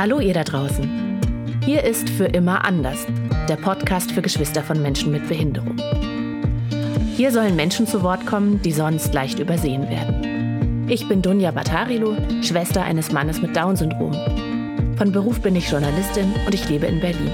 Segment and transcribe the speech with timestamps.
[0.00, 1.20] Hallo ihr da draußen.
[1.62, 3.06] Hier ist Für immer anders,
[3.50, 5.76] der Podcast für Geschwister von Menschen mit Behinderung.
[7.18, 10.88] Hier sollen Menschen zu Wort kommen, die sonst leicht übersehen werden.
[10.88, 14.14] Ich bin Dunja Batarilo, Schwester eines Mannes mit Down-Syndrom.
[14.96, 17.30] Von Beruf bin ich Journalistin und ich lebe in Berlin.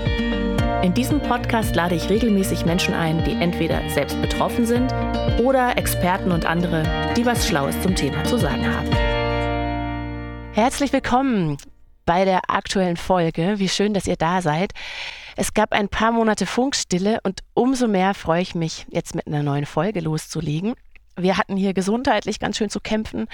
[0.82, 4.92] In diesem Podcast lade ich regelmäßig Menschen ein, die entweder selbst betroffen sind
[5.40, 6.82] oder Experten und andere,
[7.16, 8.90] die was Schlaues zum Thema zu sagen haben.
[10.52, 11.58] Herzlich willkommen
[12.06, 13.58] bei der aktuellen Folge.
[13.58, 14.72] Wie schön, dass ihr da seid.
[15.36, 19.42] Es gab ein paar Monate Funkstille und umso mehr freue ich mich, jetzt mit einer
[19.42, 20.74] neuen Folge loszulegen.
[21.18, 23.26] Wir hatten hier gesundheitlich ganz schön zu kämpfen.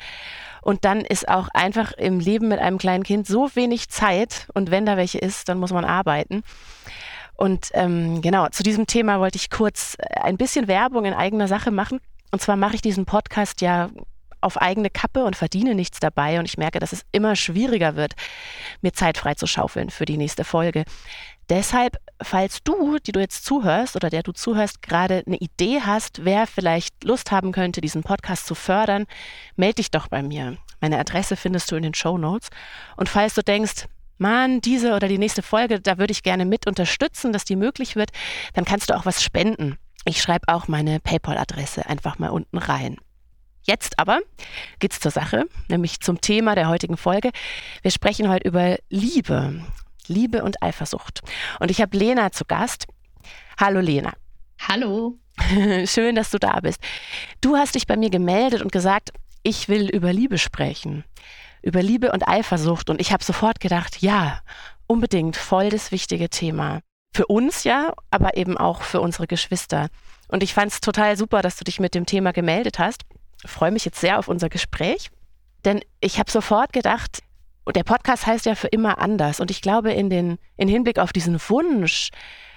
[0.63, 4.49] Und dann ist auch einfach im Leben mit einem kleinen Kind so wenig Zeit.
[4.55, 6.43] Und wenn da welche ist, dann muss man arbeiten.
[7.35, 11.73] Und ähm, genau, zu diesem Thema wollte ich kurz ein bisschen Werbung in eigener Sache
[11.73, 12.01] machen.
[12.31, 13.91] Und zwar mache ich diesen Podcast ja
[14.43, 16.39] auf eigene Kappe und verdiene nichts dabei.
[16.39, 18.15] Und ich merke, dass es immer schwieriger wird,
[18.81, 20.85] mir Zeit frei zu schaufeln für die nächste Folge.
[21.49, 26.25] Deshalb, falls du, die du jetzt zuhörst oder der du zuhörst, gerade eine Idee hast,
[26.25, 29.07] wer vielleicht Lust haben könnte, diesen Podcast zu fördern,
[29.57, 30.57] melde dich doch bei mir.
[30.81, 32.49] Meine Adresse findest du in den Show Notes.
[32.97, 33.87] Und falls du denkst,
[34.19, 37.97] Mann, diese oder die nächste Folge, da würde ich gerne mit unterstützen, dass die möglich
[37.97, 38.11] wird,
[38.55, 39.79] dann kannst du auch was spenden.
[40.05, 42.97] Ich schreibe auch meine PayPal-Adresse einfach mal unten rein.
[43.65, 44.21] Jetzt aber
[44.81, 47.31] geht's zur Sache, nämlich zum Thema der heutigen Folge.
[47.83, 49.63] Wir sprechen heute über Liebe,
[50.09, 51.21] Liebe und Eifersucht.
[51.61, 52.87] Und ich habe Lena zu Gast.
[53.61, 54.15] Hallo Lena.
[54.69, 55.19] Hallo.
[55.87, 56.81] Schön, dass du da bist.
[57.41, 59.11] Du hast dich bei mir gemeldet und gesagt,
[59.45, 61.05] ich will über Liebe sprechen.
[61.63, 62.91] Über Liebe und Eifersucht.
[62.91, 64.41] Und ich habe sofort gedacht, ja,
[64.89, 66.81] unbedingt, voll das wichtige Thema.
[67.15, 69.89] Für uns ja, aber eben auch für unsere Geschwister.
[70.27, 73.05] Und ich fand es total super, dass du dich mit dem Thema gemeldet hast
[73.45, 75.11] freue mich jetzt sehr auf unser Gespräch,
[75.65, 77.23] denn ich habe sofort gedacht,
[77.75, 81.13] der Podcast heißt ja für immer anders und ich glaube in den in Hinblick auf
[81.13, 82.11] diesen Wunsch,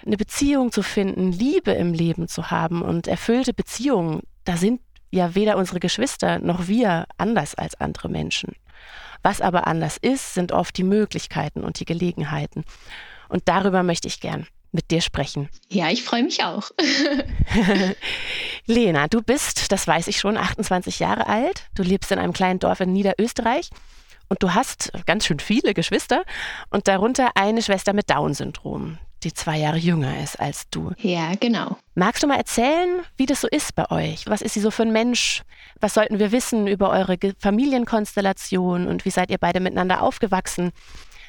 [0.05, 5.35] eine Beziehung zu finden, Liebe im Leben zu haben und erfüllte Beziehungen, da sind ja
[5.35, 8.53] weder unsere Geschwister noch wir anders als andere Menschen.
[9.23, 12.63] Was aber anders ist, sind oft die Möglichkeiten und die Gelegenheiten.
[13.29, 15.49] Und darüber möchte ich gern mit dir sprechen.
[15.69, 16.71] Ja, ich freue mich auch.
[18.65, 21.63] Lena, du bist, das weiß ich schon, 28 Jahre alt.
[21.75, 23.69] Du lebst in einem kleinen Dorf in Niederösterreich
[24.29, 26.23] und du hast ganz schön viele Geschwister
[26.69, 30.93] und darunter eine Schwester mit Down-Syndrom, die zwei Jahre jünger ist als du.
[30.99, 31.77] Ja, genau.
[31.95, 34.25] Magst du mal erzählen, wie das so ist bei euch?
[34.27, 35.41] Was ist sie so für ein Mensch?
[35.81, 40.71] Was sollten wir wissen über eure Familienkonstellation und wie seid ihr beide miteinander aufgewachsen?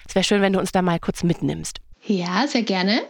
[0.09, 1.81] Es wäre schön, wenn du uns da mal kurz mitnimmst.
[2.07, 3.03] Ja, sehr gerne.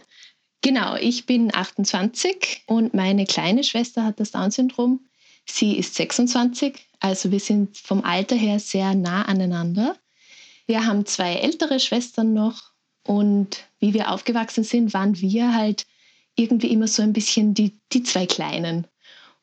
[0.61, 5.01] Genau, ich bin 28 und meine kleine Schwester hat das Down-Syndrom.
[5.45, 9.95] Sie ist 26, also wir sind vom Alter her sehr nah aneinander.
[10.65, 12.71] Wir haben zwei ältere Schwestern noch
[13.03, 15.85] und wie wir aufgewachsen sind, waren wir halt
[16.35, 18.85] irgendwie immer so ein bisschen die, die zwei Kleinen.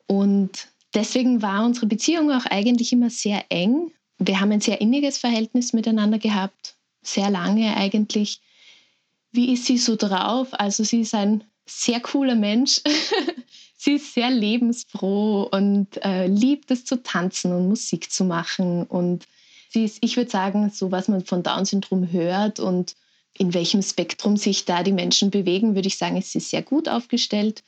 [0.07, 3.91] Und deswegen war unsere Beziehung auch eigentlich immer sehr eng.
[4.19, 8.39] Wir haben ein sehr inniges Verhältnis miteinander gehabt, sehr lange eigentlich.
[9.35, 10.49] Wie ist sie so drauf?
[10.51, 12.81] Also sie ist ein sehr cooler Mensch.
[13.77, 18.83] sie ist sehr lebensfroh und äh, liebt es zu tanzen und Musik zu machen.
[18.83, 19.25] Und
[19.69, 22.95] sie ist, ich würde sagen, so was man von Down-Syndrom hört und
[23.37, 26.87] in welchem Spektrum sich da die Menschen bewegen, würde ich sagen, ist sie sehr gut
[26.87, 27.63] aufgestellt.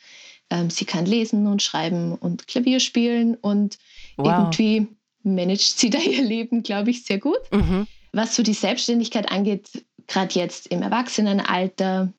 [0.49, 3.77] Ähm, sie kann lesen und schreiben und Klavier spielen und
[4.15, 4.27] wow.
[4.27, 4.87] irgendwie
[5.23, 7.39] managt sie da ihr Leben, glaube ich, sehr gut.
[7.51, 7.87] Mhm.
[8.13, 9.69] Was so die Selbstständigkeit angeht,
[10.07, 12.11] gerade jetzt im Erwachsenenalter,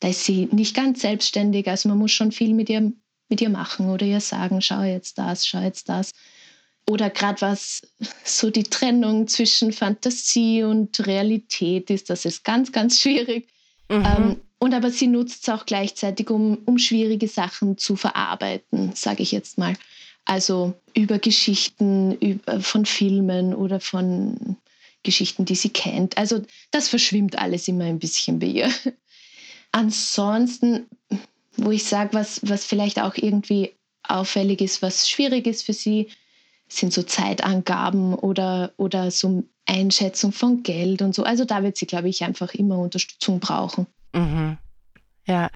[0.00, 1.68] da ist sie nicht ganz selbstständig.
[1.68, 2.92] Also man muss schon viel mit ihr,
[3.28, 6.12] mit ihr machen oder ihr sagen, schau jetzt das, schau jetzt das.
[6.88, 7.82] Oder gerade was
[8.24, 13.48] so die Trennung zwischen Fantasie und Realität ist, das ist ganz, ganz schwierig.
[13.88, 14.04] Mhm.
[14.04, 19.22] Ähm, und aber sie nutzt es auch gleichzeitig, um, um schwierige Sachen zu verarbeiten, sage
[19.22, 19.74] ich jetzt mal.
[20.24, 24.56] Also über Geschichten über, von Filmen oder von
[25.06, 26.18] Geschichten, die sie kennt.
[26.18, 28.70] Also das verschwimmt alles immer ein bisschen bei ihr.
[29.72, 30.86] Ansonsten,
[31.56, 33.72] wo ich sage, was, was vielleicht auch irgendwie
[34.02, 36.08] auffällig ist, was schwierig ist für sie,
[36.68, 41.22] sind so Zeitangaben oder, oder so Einschätzung von Geld und so.
[41.22, 43.86] Also da wird sie, glaube ich, einfach immer Unterstützung brauchen.
[44.12, 44.58] Mhm.
[45.26, 45.50] Ja.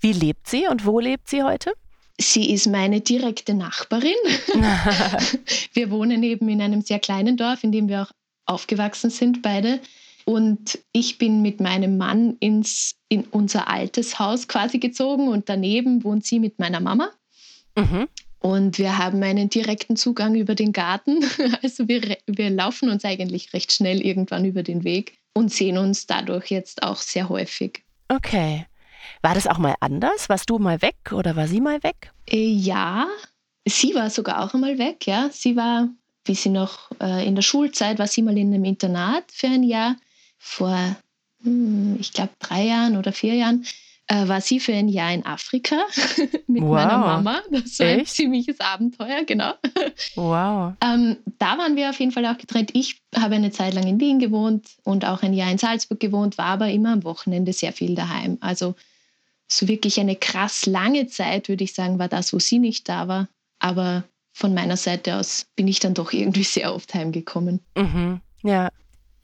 [0.00, 1.72] Wie lebt sie und wo lebt sie heute?
[2.18, 4.14] Sie ist meine direkte Nachbarin.
[5.72, 8.12] wir wohnen eben in einem sehr kleinen Dorf, in dem wir auch
[8.46, 9.80] aufgewachsen sind, beide.
[10.24, 16.04] Und ich bin mit meinem Mann ins, in unser altes Haus quasi gezogen und daneben
[16.04, 17.10] wohnt sie mit meiner Mama.
[17.76, 18.08] Mhm.
[18.38, 21.24] Und wir haben einen direkten Zugang über den Garten.
[21.62, 25.18] Also wir, wir laufen uns eigentlich recht schnell irgendwann über den Weg.
[25.34, 27.84] und sehen uns dadurch jetzt auch sehr häufig.
[28.08, 28.66] Okay.
[29.22, 30.28] War das auch mal anders?
[30.28, 32.12] Warst du mal weg oder war sie mal weg?
[32.28, 33.06] Äh, ja,
[33.66, 35.30] sie war sogar auch einmal weg, ja.
[35.30, 35.88] Sie war,
[36.24, 39.62] wie sie noch äh, in der Schulzeit, war sie mal in einem Internat für ein
[39.62, 39.96] Jahr.
[40.38, 40.96] Vor,
[41.42, 43.64] hm, ich glaube, drei Jahren oder vier Jahren
[44.08, 45.76] äh, war sie für ein Jahr in Afrika
[46.46, 46.70] mit wow.
[46.70, 47.42] meiner Mama.
[47.50, 47.98] Das war Echt?
[47.98, 49.54] ein ziemliches Abenteuer, genau.
[50.16, 50.74] Wow.
[50.82, 52.70] Ähm, da waren wir auf jeden Fall auch getrennt.
[52.74, 56.38] Ich habe eine Zeit lang in Wien gewohnt und auch ein Jahr in Salzburg gewohnt,
[56.38, 58.38] war aber immer am Wochenende sehr viel daheim.
[58.40, 58.74] Also
[59.48, 63.08] so wirklich eine krass lange Zeit, würde ich sagen, war das, wo sie nicht da
[63.08, 63.28] war.
[63.58, 67.60] Aber von meiner Seite aus bin ich dann doch irgendwie sehr oft heimgekommen.
[67.76, 68.20] Mhm.
[68.42, 68.70] Ja.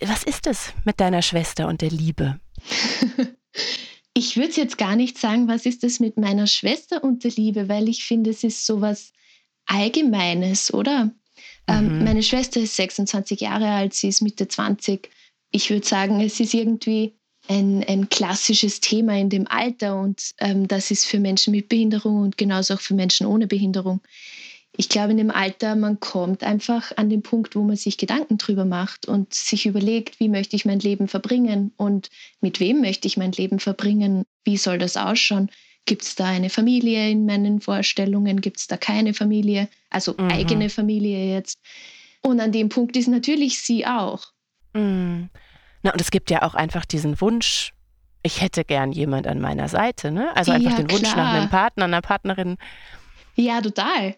[0.00, 2.38] Was ist es mit deiner Schwester und der Liebe?
[4.14, 7.68] ich würde jetzt gar nicht sagen, was ist es mit meiner Schwester und der Liebe,
[7.68, 9.12] weil ich finde, es ist so was
[9.66, 11.10] Allgemeines, oder?
[11.66, 11.90] Ähm, mhm.
[11.90, 15.10] Ähm, meine Schwester ist 26 Jahre alt, sie ist Mitte 20.
[15.50, 17.14] Ich würde sagen, es ist irgendwie
[17.48, 22.22] ein, ein klassisches Thema in dem Alter und ähm, das ist für Menschen mit Behinderung
[22.22, 24.00] und genauso auch für Menschen ohne Behinderung.
[24.80, 28.38] Ich glaube, in dem Alter, man kommt einfach an den Punkt, wo man sich Gedanken
[28.38, 32.10] drüber macht und sich überlegt, wie möchte ich mein Leben verbringen und
[32.40, 35.50] mit wem möchte ich mein Leben verbringen, wie soll das ausschauen.
[35.84, 38.40] Gibt es da eine Familie in meinen Vorstellungen?
[38.40, 39.68] Gibt es da keine Familie?
[39.90, 40.30] Also mhm.
[40.30, 41.58] eigene Familie jetzt.
[42.22, 44.26] Und an dem Punkt ist natürlich sie auch.
[44.74, 45.28] Mhm.
[45.82, 47.72] Na, und es gibt ja auch einfach diesen Wunsch,
[48.22, 50.30] ich hätte gern jemand an meiner Seite, ne?
[50.36, 51.16] Also einfach ja, den Wunsch klar.
[51.16, 52.58] nach einem Partner, einer Partnerin.
[53.34, 54.14] Ja, total.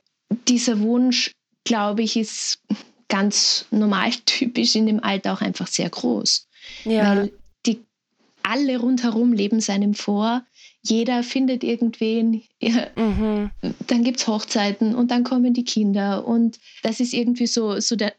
[0.49, 1.33] Dieser Wunsch,
[1.65, 2.63] glaube ich, ist
[3.09, 6.47] ganz normal typisch in dem Alter auch einfach sehr groß.
[6.85, 7.17] Ja.
[7.17, 7.33] Weil
[7.67, 7.81] die
[8.43, 10.45] alle rundherum leben seinem vor.
[10.83, 12.43] Jeder findet irgendwen.
[12.63, 13.51] Ja, mhm.
[13.87, 16.27] Dann gibt es Hochzeiten und dann kommen die Kinder.
[16.27, 18.15] Und das ist irgendwie so, so der,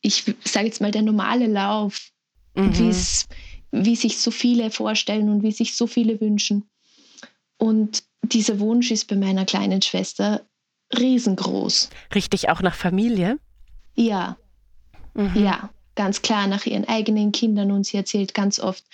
[0.00, 2.10] ich sage jetzt mal, der normale Lauf
[2.56, 2.94] mhm.
[3.70, 6.68] wie sich so viele vorstellen und wie sich so viele wünschen.
[7.58, 10.44] Und dieser Wunsch ist bei meiner kleinen Schwester
[10.96, 11.90] riesengroß.
[12.14, 13.38] Richtig auch nach Familie?
[13.94, 14.36] Ja.
[15.14, 15.32] Mhm.
[15.34, 17.72] Ja, ganz klar nach ihren eigenen Kindern.
[17.72, 18.84] Und sie erzählt ganz oft,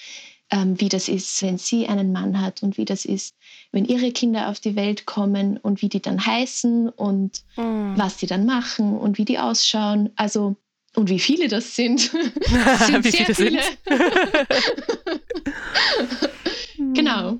[0.51, 3.35] ähm, wie das ist, wenn sie einen Mann hat und wie das ist,
[3.73, 7.95] wenn ihre Kinder auf die Welt kommen und wie die dann heißen und mhm.
[7.97, 10.11] was die dann machen und wie die ausschauen.
[10.17, 10.57] Also
[10.95, 12.01] und wie viele das sind.
[12.01, 13.63] sind wie viele, viele.
[13.63, 13.79] sind
[16.95, 17.39] Genau.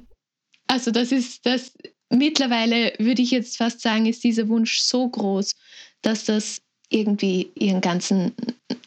[0.67, 1.75] Also das ist das
[2.13, 5.55] mittlerweile würde ich jetzt fast sagen, ist dieser Wunsch so groß,
[6.03, 8.35] dass das irgendwie ihren ganzen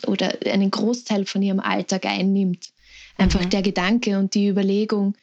[0.07, 2.69] oder einen Großteil von ihrem Alltag einnimmt.
[3.17, 3.49] Einfach mhm.
[3.49, 5.15] der Gedanke und die Überlegung,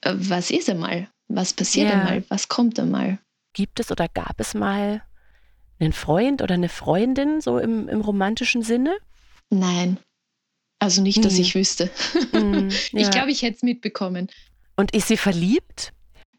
[0.00, 1.08] äh, was ist einmal?
[1.28, 2.00] Was passiert ja.
[2.00, 2.24] einmal?
[2.28, 3.18] Was kommt einmal?
[3.52, 5.02] Gibt es oder gab es mal
[5.78, 8.96] einen Freund oder eine Freundin, so im, im romantischen Sinne?
[9.50, 9.98] Nein.
[10.78, 11.40] Also nicht, dass hm.
[11.40, 11.90] ich wüsste.
[12.32, 13.00] Hm, ja.
[13.00, 14.28] Ich glaube, ich hätte es mitbekommen.
[14.76, 15.92] Und ist sie verliebt?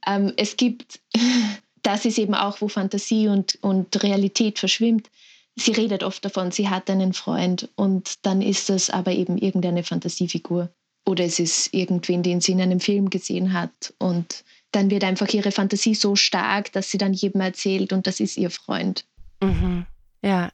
[0.07, 0.99] Ähm, es gibt,
[1.83, 5.09] das ist eben auch, wo Fantasie und, und Realität verschwimmt.
[5.55, 9.83] Sie redet oft davon, sie hat einen Freund und dann ist es aber eben irgendeine
[9.83, 10.69] Fantasiefigur.
[11.05, 13.93] Oder es ist irgendwen, den sie in einem Film gesehen hat.
[13.97, 18.19] Und dann wird einfach ihre Fantasie so stark, dass sie dann jedem erzählt und das
[18.19, 19.05] ist ihr Freund.
[19.41, 19.85] Mhm.
[20.21, 20.49] Ja.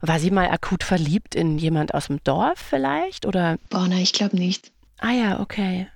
[0.00, 3.26] War sie mal akut verliebt in jemand aus dem Dorf vielleicht?
[3.26, 3.58] Oder?
[3.68, 4.72] Boah, nein, ich glaube nicht.
[4.98, 5.88] Ah ja, okay.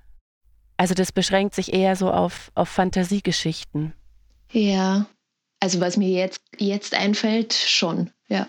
[0.76, 3.95] Also das beschränkt sich eher so auf, auf Fantasiegeschichten.
[4.52, 5.07] Ja.
[5.61, 8.49] Also was mir jetzt, jetzt einfällt, schon, ja.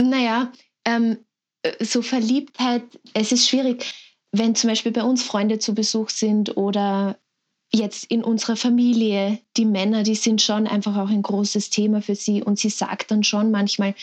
[0.00, 0.52] Naja,
[0.84, 1.18] ähm,
[1.80, 3.92] so Verliebtheit, es ist schwierig,
[4.32, 7.18] wenn zum Beispiel bei uns Freunde zu Besuch sind oder
[7.72, 12.14] jetzt in unserer Familie, die Männer, die sind schon einfach auch ein großes Thema für
[12.14, 12.42] sie.
[12.42, 13.94] Und sie sagt dann schon manchmal,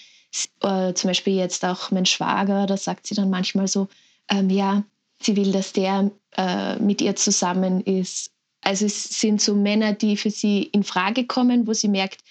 [0.61, 3.87] äh, zum Beispiel jetzt auch mein Schwager, da sagt sie dann manchmal so,
[4.29, 4.83] ähm, ja,
[5.23, 8.31] sie will, dass der äh, mit ihr zusammen ist.
[8.61, 12.21] Also es sind so Männer, die für sie in Frage kommen, wo sie merkt,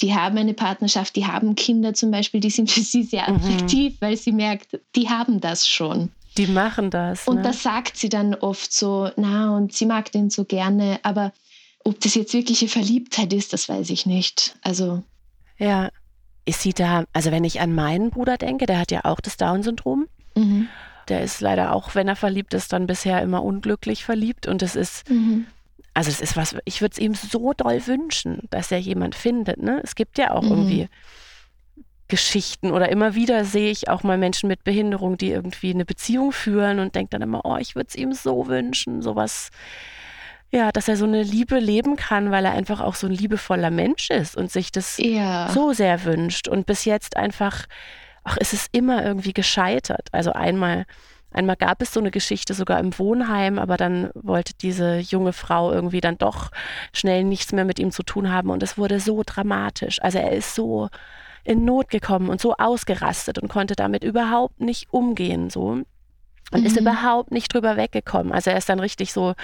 [0.00, 3.36] die haben eine Partnerschaft, die haben Kinder zum Beispiel, die sind für sie sehr mhm.
[3.36, 3.96] attraktiv, mhm.
[4.00, 6.10] weil sie merkt, die haben das schon.
[6.36, 7.28] Die machen das.
[7.28, 7.42] Und ne?
[7.42, 11.32] das sagt sie dann oft so, na, und sie mag den so gerne, aber
[11.84, 14.56] ob das jetzt wirkliche Verliebtheit ist, das weiß ich nicht.
[14.62, 15.02] Also.
[15.58, 15.90] Ja.
[16.46, 19.38] Ist sie da, also wenn ich an meinen Bruder denke, der hat ja auch das
[19.38, 20.08] Down-Syndrom.
[20.34, 20.68] Mhm.
[21.08, 24.46] Der ist leider auch, wenn er verliebt ist, dann bisher immer unglücklich verliebt.
[24.46, 25.46] Und es ist, mhm.
[25.92, 29.62] also es ist was, ich würde es ihm so doll wünschen, dass er jemand findet.
[29.62, 29.80] Ne?
[29.82, 30.50] Es gibt ja auch mhm.
[30.50, 30.88] irgendwie
[32.08, 36.32] Geschichten oder immer wieder sehe ich auch mal Menschen mit Behinderung, die irgendwie eine Beziehung
[36.32, 39.50] führen und denke dann immer, oh, ich würde es ihm so wünschen, sowas,
[40.50, 43.70] ja, dass er so eine Liebe leben kann, weil er einfach auch so ein liebevoller
[43.70, 45.48] Mensch ist und sich das ja.
[45.50, 47.64] so sehr wünscht und bis jetzt einfach,
[48.24, 50.08] ach, ist es immer irgendwie gescheitert.
[50.12, 50.86] Also einmal
[51.34, 55.72] Einmal gab es so eine Geschichte sogar im Wohnheim, aber dann wollte diese junge Frau
[55.72, 56.52] irgendwie dann doch
[56.92, 60.00] schnell nichts mehr mit ihm zu tun haben und es wurde so dramatisch.
[60.00, 60.90] Also er ist so
[61.42, 65.82] in Not gekommen und so ausgerastet und konnte damit überhaupt nicht umgehen, so.
[66.52, 66.66] Und mhm.
[66.66, 68.32] ist überhaupt nicht drüber weggekommen.
[68.32, 69.34] Also er ist dann richtig so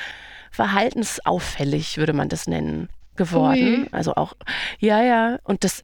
[0.52, 3.82] verhaltensauffällig, würde man das nennen, geworden.
[3.82, 3.88] Ui.
[3.90, 4.34] Also auch,
[4.78, 5.38] ja, ja.
[5.42, 5.82] Und das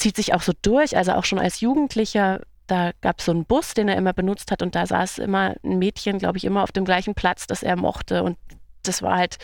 [0.00, 0.96] zieht sich auch so durch.
[0.96, 2.40] Also auch schon als Jugendlicher
[2.70, 5.54] da gab es so einen Bus, den er immer benutzt hat und da saß immer
[5.64, 8.22] ein Mädchen, glaube ich, immer auf dem gleichen Platz, das er mochte.
[8.22, 8.38] Und
[8.84, 9.38] das war halt,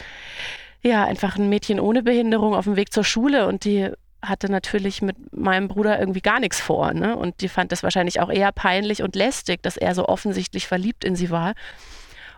[0.82, 3.90] ja, einfach ein Mädchen ohne Behinderung auf dem Weg zur Schule und die
[4.22, 6.92] hatte natürlich mit meinem Bruder irgendwie gar nichts vor.
[6.92, 7.16] Ne?
[7.16, 11.04] Und die fand das wahrscheinlich auch eher peinlich und lästig, dass er so offensichtlich verliebt
[11.04, 11.54] in sie war.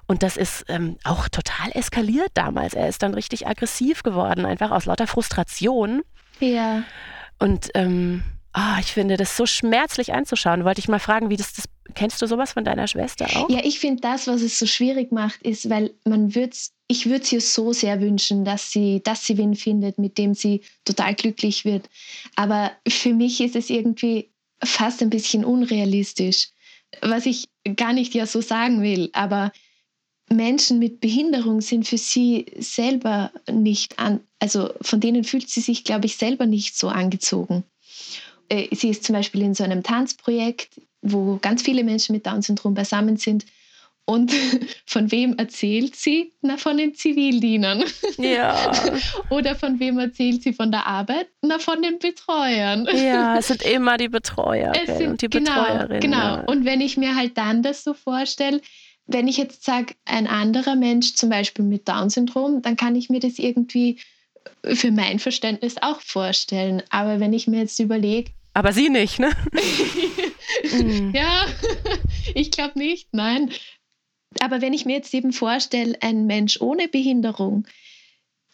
[0.06, 2.74] Und das ist ähm, auch total eskaliert damals.
[2.74, 6.02] Er ist dann richtig aggressiv geworden, einfach aus lauter Frustration.
[6.40, 6.82] Ja.
[7.38, 8.22] Und ähm,
[8.56, 10.64] Oh, ich finde das so schmerzlich anzuschauen.
[10.64, 13.48] Wollte ich mal fragen, wie das, das kennst du sowas von deiner Schwester auch?
[13.50, 16.56] Ja, ich finde das, was es so schwierig macht, ist, weil man würde
[16.88, 20.34] ich würde es ihr so sehr wünschen, dass sie, dass sie wen findet, mit dem
[20.34, 21.88] sie total glücklich wird.
[22.34, 24.30] Aber für mich ist es irgendwie
[24.64, 26.48] fast ein bisschen unrealistisch,
[27.02, 27.44] was ich
[27.76, 29.10] gar nicht ja so sagen will.
[29.12, 29.52] Aber
[30.30, 35.84] Menschen mit Behinderung sind für sie selber nicht an, also von denen fühlt sie sich,
[35.84, 37.64] glaube ich, selber nicht so angezogen.
[38.48, 42.74] Äh, sie ist zum Beispiel in so einem Tanzprojekt, wo ganz viele Menschen mit Down-Syndrom
[42.74, 43.46] beisammen sind.
[44.04, 44.32] Und
[44.86, 46.32] von wem erzählt sie?
[46.40, 47.84] Na, von den Zivildienern.
[48.16, 48.72] Ja.
[49.30, 51.28] Oder von wem erzählt sie von der Arbeit?
[51.42, 52.88] Na, von den Betreuern.
[52.94, 56.00] Ja, es sind immer die Betreuer sind, und die genau, Betreuerin.
[56.00, 56.42] Genau.
[56.46, 58.62] Und wenn ich mir halt dann das so vorstelle,
[59.08, 63.20] wenn ich jetzt sage, ein anderer Mensch, zum Beispiel mit Down-Syndrom, dann kann ich mir
[63.20, 63.98] das irgendwie
[64.64, 66.82] für mein Verständnis auch vorstellen.
[66.90, 69.30] Aber wenn ich mir jetzt überlege, aber sie nicht, ne?
[71.14, 71.46] Ja,
[72.34, 73.50] ich glaube nicht, nein.
[74.40, 77.66] Aber wenn ich mir jetzt eben vorstelle, ein Mensch ohne Behinderung,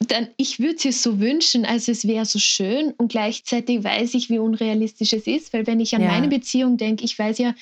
[0.01, 4.15] dann ich würde es mir so wünschen, also es wäre so schön und gleichzeitig weiß
[4.15, 6.09] ich, wie unrealistisch es ist, weil wenn ich an ja.
[6.09, 7.55] meine Beziehung denke, ich weiß ja,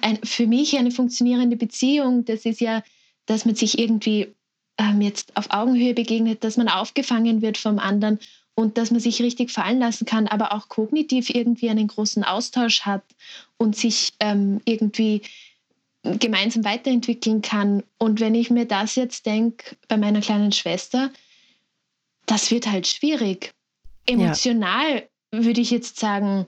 [0.00, 2.82] ein, für mich eine funktionierende Beziehung, das ist ja,
[3.26, 4.34] dass man sich irgendwie
[4.78, 8.18] ähm, jetzt auf Augenhöhe begegnet, dass man aufgefangen wird vom anderen
[8.54, 12.82] und dass man sich richtig fallen lassen kann, aber auch kognitiv irgendwie einen großen Austausch
[12.82, 13.04] hat
[13.58, 15.22] und sich ähm, irgendwie
[16.02, 17.82] gemeinsam weiterentwickeln kann.
[17.98, 21.10] Und wenn ich mir das jetzt denke bei meiner kleinen Schwester,
[22.26, 23.52] das wird halt schwierig.
[24.06, 25.44] Emotional ja.
[25.44, 26.46] würde ich jetzt sagen,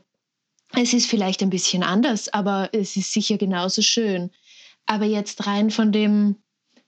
[0.75, 4.31] es ist vielleicht ein bisschen anders, aber es ist sicher genauso schön.
[4.87, 6.37] Aber jetzt rein von dem,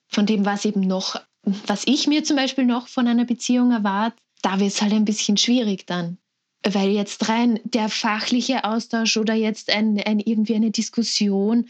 [0.09, 4.17] von dem, was eben noch, was ich mir zum Beispiel noch von einer Beziehung erwarte,
[4.43, 6.19] da wird es halt ein bisschen schwierig dann.
[6.63, 11.69] Weil jetzt rein der fachliche Austausch oder jetzt ein, ein irgendwie eine Diskussion,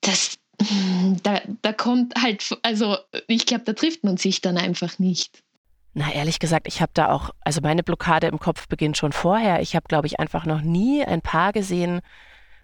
[0.00, 0.36] das,
[1.22, 2.96] da, da kommt halt, also
[3.28, 5.42] ich glaube, da trifft man sich dann einfach nicht.
[5.94, 9.62] Na, ehrlich gesagt, ich habe da auch, also meine Blockade im Kopf beginnt schon vorher.
[9.62, 12.00] Ich habe, glaube ich, einfach noch nie ein Paar gesehen,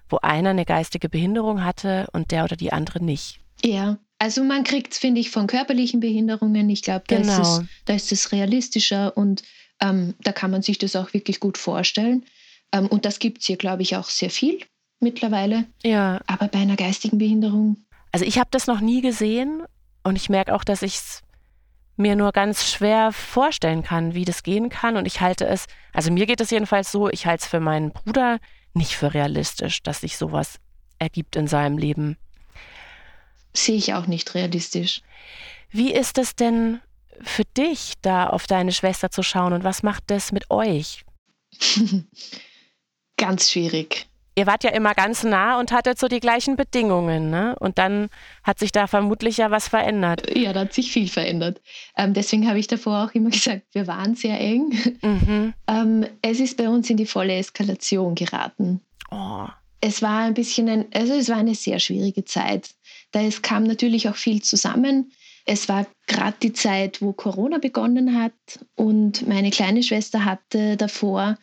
[0.09, 3.39] wo einer eine geistige Behinderung hatte und der oder die andere nicht.
[3.65, 6.69] Ja, also man kriegt es, finde ich, von körperlichen Behinderungen.
[6.71, 7.41] Ich glaube, da, genau.
[7.41, 9.45] ist es, da ist es realistischer und
[9.81, 12.27] ähm, da kann man sich das auch wirklich gut vorstellen.
[12.73, 14.59] Ähm, und das gibt es hier, glaube ich, auch sehr viel
[14.99, 15.67] mittlerweile.
[15.83, 16.21] Ja.
[16.27, 17.77] Aber bei einer geistigen Behinderung.
[18.13, 19.63] Also ich habe das noch nie gesehen
[20.03, 21.23] und ich merke auch, dass ich es
[22.00, 24.97] mir nur ganz schwer vorstellen kann, wie das gehen kann.
[24.97, 27.92] Und ich halte es, also mir geht es jedenfalls so, ich halte es für meinen
[27.92, 28.38] Bruder
[28.75, 30.59] nicht für realistisch, dass sich sowas
[30.99, 32.16] ergibt in seinem Leben
[33.52, 35.02] sehe ich auch nicht realistisch.
[35.71, 36.80] Wie ist es denn
[37.23, 41.04] für dich, da auf deine Schwester zu schauen und was macht das mit euch?
[43.16, 44.07] ganz schwierig.
[44.41, 47.55] Ihr wart ja immer ganz nah und hattet so die gleichen Bedingungen, ne?
[47.61, 48.09] Und dann
[48.43, 50.35] hat sich da vermutlich ja was verändert.
[50.35, 51.61] Ja, da hat sich viel verändert.
[51.95, 54.73] Ähm, deswegen habe ich davor auch immer gesagt, wir waren sehr eng.
[55.03, 55.53] Mhm.
[55.69, 58.81] Ähm, es ist bei uns in die volle Eskalation geraten.
[59.11, 59.47] Oh.
[59.83, 62.71] Es war ein bisschen ein, also es war eine sehr schwierige Zeit.
[63.13, 65.13] Da es kam natürlich auch viel zusammen.
[65.45, 68.33] Es war gerade die Zeit, wo Corona begonnen hat
[68.75, 71.37] und meine kleine Schwester hatte davor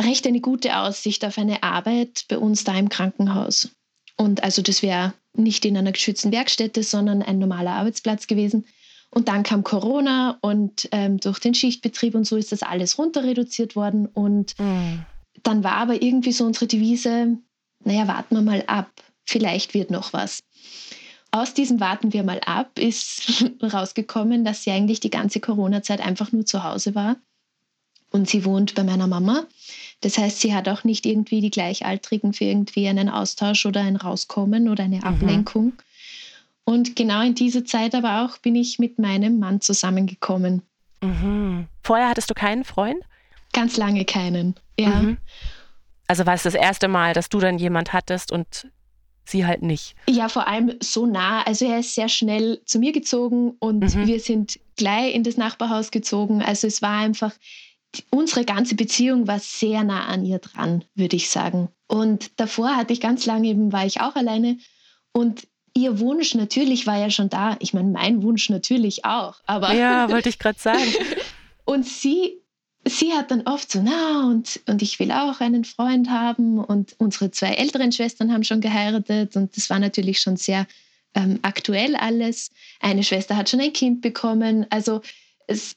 [0.00, 3.70] recht eine gute Aussicht auf eine Arbeit bei uns da im Krankenhaus.
[4.16, 8.66] Und also das wäre nicht in einer geschützten Werkstätte, sondern ein normaler Arbeitsplatz gewesen.
[9.10, 13.24] Und dann kam Corona und ähm, durch den Schichtbetrieb und so ist das alles runter
[13.24, 14.06] reduziert worden.
[14.06, 15.04] Und mhm.
[15.42, 17.38] dann war aber irgendwie so unsere Devise,
[17.84, 18.90] naja, warten wir mal ab,
[19.24, 20.40] vielleicht wird noch was.
[21.30, 26.32] Aus diesem Warten wir mal ab ist rausgekommen, dass sie eigentlich die ganze Corona-Zeit einfach
[26.32, 27.16] nur zu Hause war.
[28.10, 29.46] Und sie wohnt bei meiner Mama.
[30.00, 33.96] Das heißt, sie hat auch nicht irgendwie die Gleichaltrigen für irgendwie einen Austausch oder ein
[33.96, 35.04] Rauskommen oder eine mhm.
[35.04, 35.72] Ablenkung.
[36.64, 40.62] Und genau in dieser Zeit aber auch bin ich mit meinem Mann zusammengekommen.
[41.00, 41.68] Mhm.
[41.82, 43.02] Vorher hattest du keinen Freund?
[43.52, 44.88] Ganz lange keinen, ja.
[44.88, 45.18] Mhm.
[46.08, 48.68] Also war es das erste Mal, dass du dann jemand hattest und
[49.24, 49.94] sie halt nicht.
[50.08, 51.42] Ja, vor allem so nah.
[51.42, 54.06] Also er ist sehr schnell zu mir gezogen und mhm.
[54.06, 56.42] wir sind gleich in das Nachbarhaus gezogen.
[56.42, 57.32] Also es war einfach,
[58.10, 61.68] unsere ganze Beziehung war sehr nah an ihr dran, würde ich sagen.
[61.86, 64.58] Und davor hatte ich ganz lange eben, war ich auch alleine
[65.12, 67.56] und ihr Wunsch natürlich war ja schon da.
[67.60, 69.36] Ich meine, mein Wunsch natürlich auch.
[69.46, 70.92] Aber ja, wollte ich gerade sagen.
[71.64, 72.40] und sie
[72.88, 76.58] sie hat dann oft so, na, und, und ich will auch einen Freund haben.
[76.58, 79.36] Und unsere zwei älteren Schwestern haben schon geheiratet.
[79.36, 80.66] Und das war natürlich schon sehr
[81.14, 82.50] ähm, aktuell alles.
[82.80, 84.66] Eine Schwester hat schon ein Kind bekommen.
[84.70, 85.02] Also
[85.46, 85.76] es,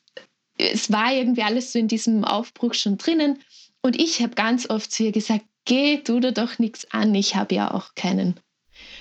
[0.59, 3.39] es war irgendwie alles so in diesem Aufbruch schon drinnen.
[3.81, 7.35] Und ich habe ganz oft zu ihr gesagt, geh, tu dir doch nichts an, ich
[7.35, 8.35] habe ja auch keinen.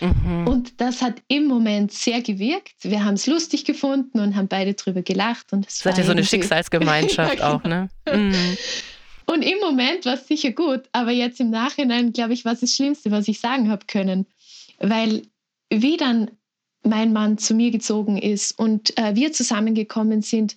[0.00, 0.47] Mhm.
[0.47, 2.75] Und das hat im Moment sehr gewirkt.
[2.83, 5.53] Wir haben es lustig gefunden und haben beide drüber gelacht.
[5.53, 7.57] Und es Seid ihr so eine Schicksalsgemeinschaft ja, genau.
[7.57, 7.88] auch, ne?
[8.12, 8.57] Mhm.
[9.27, 12.61] Und im Moment war es sicher gut, aber jetzt im Nachhinein, glaube ich, war es
[12.61, 14.27] das Schlimmste, was ich sagen habe können.
[14.79, 15.23] Weil
[15.71, 16.31] wie dann
[16.83, 20.57] mein Mann zu mir gezogen ist und äh, wir zusammengekommen sind,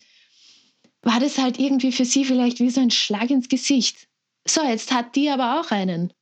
[1.04, 4.08] war das halt irgendwie für sie vielleicht wie so ein Schlag ins Gesicht.
[4.48, 6.14] So, jetzt hat die aber auch einen.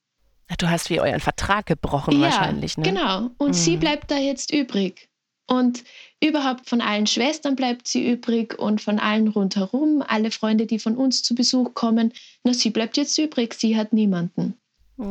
[0.57, 2.77] Du hast wie euren Vertrag gebrochen ja, wahrscheinlich.
[2.77, 2.83] Ne?
[2.83, 3.29] Genau.
[3.37, 3.53] Und mhm.
[3.53, 5.09] sie bleibt da jetzt übrig.
[5.47, 5.83] Und
[6.21, 10.95] überhaupt von allen Schwestern bleibt sie übrig und von allen rundherum, alle Freunde, die von
[10.95, 12.13] uns zu Besuch kommen.
[12.43, 13.55] Na, sie bleibt jetzt übrig.
[13.55, 14.55] Sie hat niemanden.
[14.97, 15.07] Oh.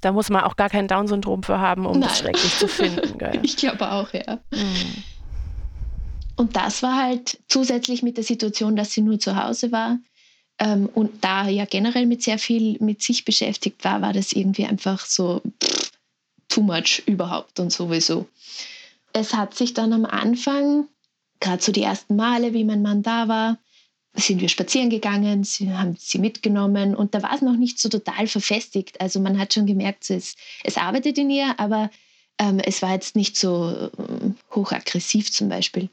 [0.00, 2.02] Da muss man auch gar kein Down-Syndrom für haben, um Nein.
[2.02, 3.18] das schrecklich zu finden.
[3.18, 3.40] Gell?
[3.42, 4.38] Ich glaube auch, ja.
[4.52, 5.02] Mhm.
[6.38, 9.98] Und das war halt zusätzlich mit der Situation, dass sie nur zu Hause war,
[10.58, 14.64] ähm, und da ja generell mit sehr viel mit sich beschäftigt war, war das irgendwie
[14.64, 15.92] einfach so pff,
[16.48, 18.26] too much überhaupt und sowieso.
[19.12, 20.88] Es hat sich dann am Anfang,
[21.40, 23.58] gerade so die ersten Male, wie mein Mann da war,
[24.14, 27.88] sind wir spazieren gegangen, sie haben sie mitgenommen und da war es noch nicht so
[27.88, 29.00] total verfestigt.
[29.00, 31.90] Also man hat schon gemerkt, es, es arbeitet in ihr, aber
[32.38, 35.88] ähm, es war jetzt nicht so ähm, hochaggressiv zum Beispiel.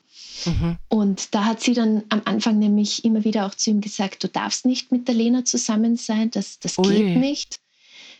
[0.45, 0.77] Mhm.
[0.89, 4.27] Und da hat sie dann am Anfang nämlich immer wieder auch zu ihm gesagt, du
[4.27, 7.59] darfst nicht mit der Lena zusammen sein, das, das geht nicht.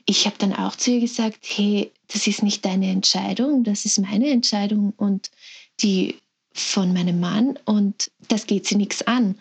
[0.06, 4.00] Ich habe dann auch zu ihr gesagt, hey, das ist nicht deine Entscheidung, das ist
[4.00, 5.32] meine Entscheidung und
[5.82, 6.16] die
[6.54, 9.36] von meinem Mann und das geht sie nichts an.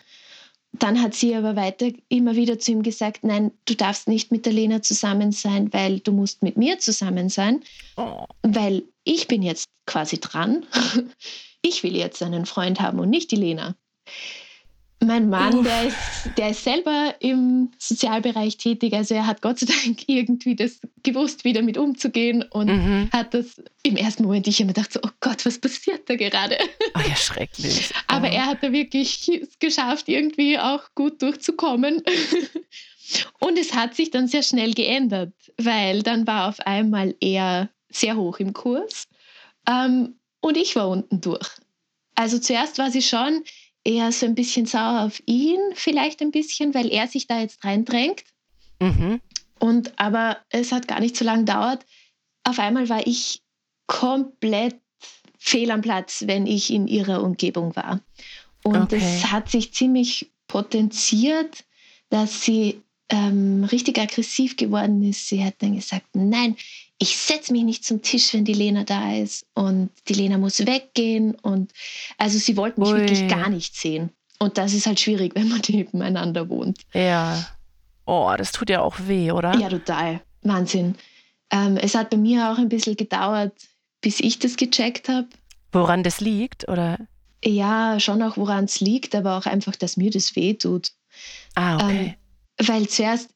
[0.73, 4.45] Dann hat sie aber weiter immer wieder zu ihm gesagt, nein, du darfst nicht mit
[4.45, 7.61] der Lena zusammen sein, weil du musst mit mir zusammen sein,
[7.95, 8.25] oh.
[8.41, 10.65] weil ich bin jetzt quasi dran
[11.65, 13.75] ich will jetzt einen Freund haben und nicht die Lena.
[15.03, 15.97] Mein Mann, der ist,
[16.37, 21.43] der ist selber im Sozialbereich tätig, also er hat Gott sei Dank irgendwie das gewusst,
[21.43, 23.09] wie damit umzugehen und mhm.
[23.11, 26.15] hat das im ersten Moment, ich habe mir gedacht, so, oh Gott, was passiert da
[26.15, 26.57] gerade?
[26.95, 27.91] Oh ja, schrecklich.
[28.07, 32.01] Aber er hat da wirklich es geschafft, irgendwie auch gut durchzukommen.
[33.39, 38.15] Und es hat sich dann sehr schnell geändert, weil dann war auf einmal er sehr
[38.15, 39.07] hoch im Kurs.
[39.67, 41.49] Ähm, und ich war unten durch.
[42.15, 43.43] Also zuerst war sie schon
[43.83, 47.63] eher so ein bisschen sauer auf ihn, vielleicht ein bisschen, weil er sich da jetzt
[47.63, 48.23] reindrängt.
[48.79, 49.21] Mhm.
[49.59, 51.85] Und aber es hat gar nicht so lange gedauert.
[52.43, 53.41] Auf einmal war ich
[53.87, 54.75] komplett
[55.37, 58.01] fehl am Platz, wenn ich in ihrer Umgebung war.
[58.63, 59.31] Und es okay.
[59.31, 61.63] hat sich ziemlich potenziert,
[62.09, 65.27] dass sie ähm, richtig aggressiv geworden ist.
[65.27, 66.55] Sie hat dann gesagt, nein,
[66.97, 70.65] ich setze mich nicht zum Tisch, wenn die Lena da ist und die Lena muss
[70.65, 71.71] weggehen und
[72.17, 72.99] also sie wollten mich Ui.
[72.99, 74.11] wirklich gar nicht sehen.
[74.39, 76.79] Und das ist halt schwierig, wenn man nebeneinander wohnt.
[76.93, 77.45] Ja.
[78.05, 79.55] Oh, das tut ja auch weh, oder?
[79.57, 80.21] Ja, total.
[80.43, 80.95] Wahnsinn.
[81.51, 83.53] Ähm, es hat bei mir auch ein bisschen gedauert,
[84.01, 85.27] bis ich das gecheckt habe.
[85.71, 86.99] Woran das liegt, oder?
[87.43, 90.91] Ja, schon auch, woran es liegt, aber auch einfach, dass mir das weh tut.
[91.55, 92.05] Ah, okay.
[92.05, 92.13] Ähm,
[92.57, 93.29] weil zuerst,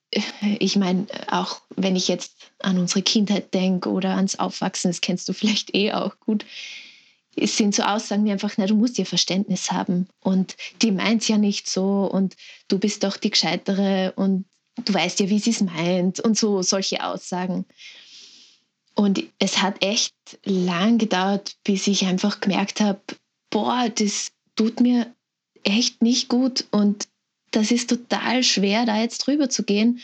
[0.60, 5.28] ich meine, auch wenn ich jetzt an unsere Kindheit denke oder ans Aufwachsen, das kennst
[5.30, 6.46] du vielleicht eh auch gut,
[7.36, 11.22] es sind so Aussagen wie einfach, na, du musst ja Verständnis haben und die meint
[11.22, 12.36] es ja nicht so und
[12.68, 14.46] du bist doch die Gescheitere und
[14.86, 17.66] du weißt ja, wie sie es meint und so solche Aussagen.
[18.96, 23.00] Und es hat echt lang gedauert, bis ich einfach gemerkt habe,
[23.50, 25.14] boah, das tut mir
[25.64, 27.08] echt nicht gut und
[27.52, 30.00] das ist total schwer, da jetzt drüber zu gehen.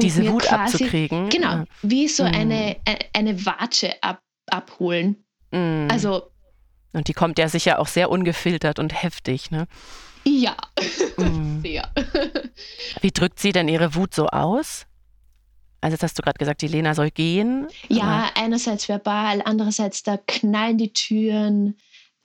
[0.00, 1.28] Diese Wut quasi, abzukriegen.
[1.28, 2.26] Genau, wie so mm.
[2.26, 2.76] eine,
[3.12, 5.24] eine Watsche ab, abholen.
[5.50, 5.88] Mm.
[5.90, 6.30] Also.
[6.92, 9.66] Und die kommt ja sicher auch sehr ungefiltert und heftig, ne?
[10.24, 10.56] Ja,
[11.16, 11.60] mm.
[11.62, 11.92] sehr.
[13.00, 14.86] Wie drückt sie denn ihre Wut so aus?
[15.80, 17.68] Also jetzt hast du gerade gesagt, die Lena soll gehen.
[17.88, 21.76] Ja, einerseits verbal, andererseits da knallen die Türen.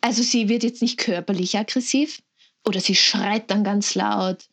[0.02, 2.22] Also sie wird jetzt nicht körperlich aggressiv
[2.66, 4.46] oder sie schreit dann ganz laut.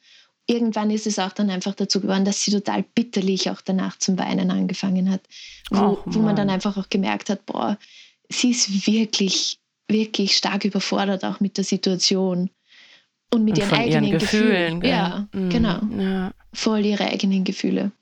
[0.50, 4.18] Irgendwann ist es auch dann einfach dazu geworden, dass sie total bitterlich auch danach zum
[4.18, 5.20] Weinen angefangen hat.
[5.70, 7.78] Wo, wo man dann einfach auch gemerkt hat, boah,
[8.28, 12.50] sie ist wirklich, wirklich stark überfordert auch mit der Situation.
[13.32, 14.80] Und mit Und ihren von ihren eigenen Gefühlen.
[14.80, 14.90] gell?
[14.90, 15.50] Ja, Mhm.
[15.50, 15.80] genau.
[15.96, 16.32] Ja.
[16.52, 17.92] Voll ihre eigenen Gefühle.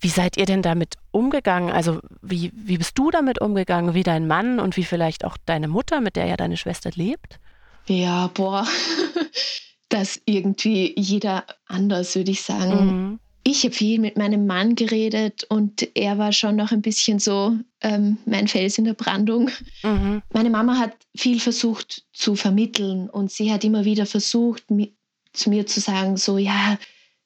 [0.00, 1.70] Wie seid ihr denn damit umgegangen?
[1.72, 5.66] Also wie, wie bist du damit umgegangen, wie dein Mann und wie vielleicht auch deine
[5.66, 7.40] Mutter, mit der ja deine Schwester lebt?
[7.88, 8.66] Ja, boah,
[9.88, 12.86] das irgendwie jeder anders, würde ich sagen.
[12.86, 13.20] Mhm.
[13.46, 17.54] Ich habe viel mit meinem Mann geredet und er war schon noch ein bisschen so
[17.82, 19.50] ähm, mein Fels in der Brandung.
[19.82, 20.22] Mhm.
[20.32, 24.94] Meine Mama hat viel versucht zu vermitteln und sie hat immer wieder versucht, mi
[25.34, 26.78] zu mir zu sagen, so, ja,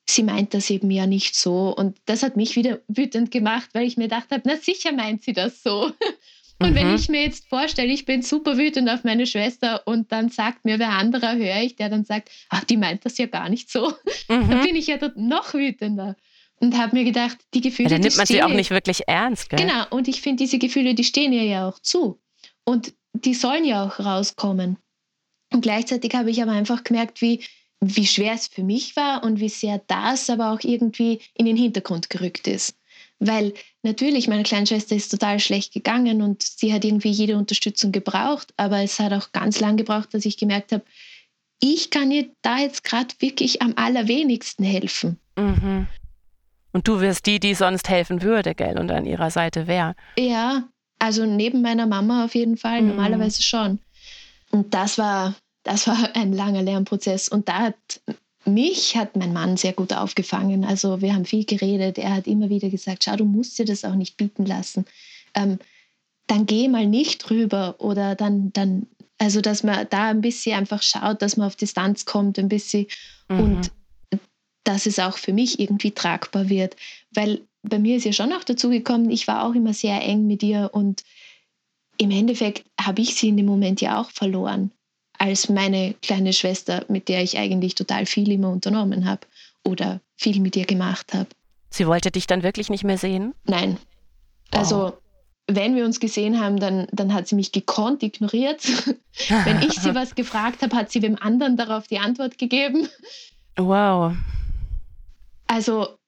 [0.08, 1.74] sie meint das eben ja nicht so.
[1.76, 5.22] Und das hat mich wieder wütend gemacht, weil ich mir gedacht habe, na sicher meint
[5.22, 5.92] sie das so.
[6.60, 6.96] Und wenn Mhm.
[6.96, 10.78] ich mir jetzt vorstelle, ich bin super wütend auf meine Schwester und dann sagt mir
[10.78, 13.92] wer anderer, höre ich, der dann sagt, ach, die meint das ja gar nicht so,
[14.28, 14.60] dann Mhm.
[14.60, 16.16] bin ich ja dort noch wütender.
[16.60, 19.02] Und habe mir gedacht, die Ja, Gefühle, dann die nimmt man sie auch nicht wirklich
[19.06, 19.60] ernst, gell?
[19.60, 22.20] Genau, und ich finde, diese Gefühle, die stehen ihr ja auch zu.
[22.64, 24.76] Und die sollen ja auch rauskommen.
[25.52, 27.44] Und gleichzeitig habe ich aber einfach gemerkt, wie,
[27.80, 31.56] wie schwer es für mich war und wie sehr das aber auch irgendwie in den
[31.56, 32.76] Hintergrund gerückt ist.
[33.20, 33.52] Weil
[33.82, 38.78] natürlich, meine Kleinschwester ist total schlecht gegangen und sie hat irgendwie jede Unterstützung gebraucht, aber
[38.82, 40.84] es hat auch ganz lang gebraucht, dass ich gemerkt habe,
[41.60, 45.18] ich kann ihr da jetzt gerade wirklich am allerwenigsten helfen.
[45.36, 45.88] Mhm.
[46.72, 49.96] Und du wirst die, die sonst helfen würde, gell, und an ihrer Seite wäre.
[50.16, 50.68] Ja,
[51.00, 52.88] also neben meiner Mama auf jeden Fall, Mhm.
[52.88, 53.80] normalerweise schon.
[54.50, 57.28] Und das war, das war ein langer Lernprozess.
[57.28, 58.00] Und da hat
[58.48, 60.64] mich hat mein Mann sehr gut aufgefangen.
[60.64, 61.98] Also wir haben viel geredet.
[61.98, 64.84] Er hat immer wieder gesagt, schau, du musst dir das auch nicht bieten lassen.
[65.34, 65.58] Ähm,
[66.26, 68.86] dann geh mal nicht rüber oder dann, dann,
[69.18, 72.86] also dass man da ein bisschen einfach schaut, dass man auf Distanz kommt, ein bisschen
[73.28, 73.40] Mhm.
[73.40, 73.70] und
[74.64, 76.76] dass es auch für mich irgendwie tragbar wird.
[77.12, 80.26] Weil bei mir ist ja schon auch dazu gekommen, ich war auch immer sehr eng
[80.26, 81.04] mit ihr und
[81.96, 84.70] im Endeffekt habe ich sie in dem Moment ja auch verloren,
[85.18, 89.26] als meine kleine Schwester, mit der ich eigentlich total viel immer unternommen habe
[89.64, 91.28] oder viel mit ihr gemacht habe.
[91.70, 93.34] Sie wollte dich dann wirklich nicht mehr sehen?
[93.44, 93.78] Nein.
[94.52, 94.60] Wow.
[94.60, 94.92] Also,
[95.46, 98.62] wenn wir uns gesehen haben, dann, dann hat sie mich gekonnt ignoriert.
[99.44, 102.88] wenn ich sie was gefragt habe, hat sie dem anderen darauf die Antwort gegeben.
[103.56, 104.14] Wow.
[105.46, 105.98] Also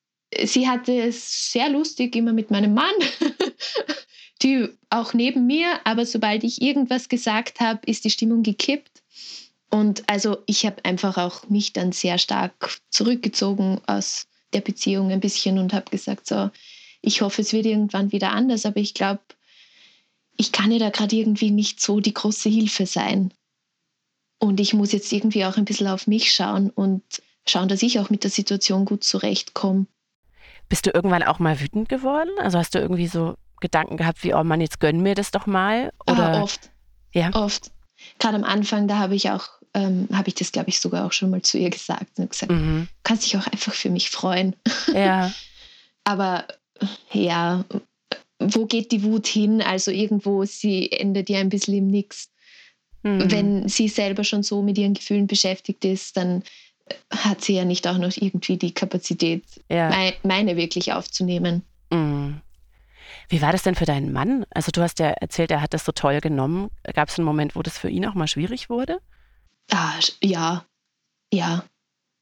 [0.44, 2.94] sie hatte es sehr lustig immer mit meinem Mann,
[4.42, 8.99] die auch neben mir, aber sobald ich irgendwas gesagt habe, ist die Stimmung gekippt.
[9.70, 15.20] Und also ich habe einfach auch mich dann sehr stark zurückgezogen aus der Beziehung ein
[15.20, 16.50] bisschen und habe gesagt, so,
[17.02, 19.22] ich hoffe, es wird irgendwann wieder anders, aber ich glaube,
[20.36, 23.32] ich kann ihr da gerade irgendwie nicht so die große Hilfe sein.
[24.38, 27.02] Und ich muss jetzt irgendwie auch ein bisschen auf mich schauen und
[27.46, 29.86] schauen, dass ich auch mit der Situation gut zurechtkomme.
[30.68, 32.30] Bist du irgendwann auch mal wütend geworden?
[32.38, 35.46] Also hast du irgendwie so Gedanken gehabt, wie, oh Mann, jetzt gönn mir das doch
[35.46, 35.92] mal?
[36.06, 36.70] Oder Ah, oft.
[37.12, 37.30] Ja.
[37.34, 37.70] Oft.
[38.18, 41.12] Gerade am Anfang, da habe ich auch, ähm, habe ich das, glaube ich, sogar auch
[41.12, 42.88] schon mal zu ihr gesagt und gesagt, Mhm.
[43.04, 44.54] kannst dich auch einfach für mich freuen.
[44.94, 45.32] Ja.
[46.04, 46.46] Aber
[47.12, 47.64] ja,
[48.38, 49.60] wo geht die Wut hin?
[49.62, 52.30] Also irgendwo, sie endet ja ein bisschen im Nix.
[53.02, 53.30] Mhm.
[53.30, 56.42] Wenn sie selber schon so mit ihren Gefühlen beschäftigt ist, dann
[57.10, 59.88] hat sie ja nicht auch noch irgendwie die Kapazität, ja.
[59.90, 61.62] mei- meine wirklich aufzunehmen.
[61.90, 62.40] Mhm.
[63.28, 64.44] Wie war das denn für deinen Mann?
[64.50, 66.68] Also du hast ja erzählt, er hat das so toll genommen.
[66.94, 68.98] Gab es einen Moment, wo das für ihn auch mal schwierig wurde?
[69.70, 70.64] Ah, ja,
[71.32, 71.64] ja.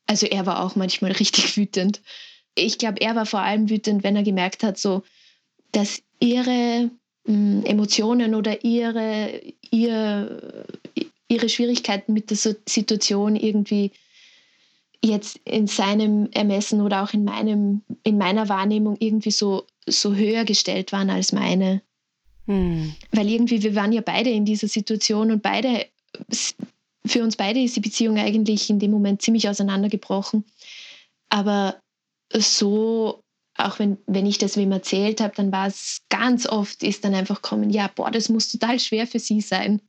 [0.06, 2.00] Also er war auch manchmal richtig wütend.
[2.54, 5.02] Ich glaube, er war vor allem wütend, wenn er gemerkt hat, so,
[5.72, 6.90] dass ihre
[7.24, 10.66] mh, Emotionen oder ihre, ihr,
[11.28, 13.92] ihre Schwierigkeiten mit der Situation irgendwie
[15.04, 20.44] jetzt in seinem Ermessen oder auch in, meinem, in meiner Wahrnehmung irgendwie so, so höher
[20.44, 21.82] gestellt waren als meine
[22.48, 22.94] Hm.
[23.12, 25.86] weil irgendwie wir waren ja beide in dieser Situation und beide
[27.08, 30.44] für uns beide ist die Beziehung eigentlich in dem Moment ziemlich auseinandergebrochen.
[31.28, 31.80] Aber
[32.32, 33.22] so,
[33.56, 37.14] auch wenn, wenn ich das wem erzählt habe, dann war es ganz oft, ist dann
[37.14, 39.80] einfach kommen, ja, boah, das muss total schwer für sie sein.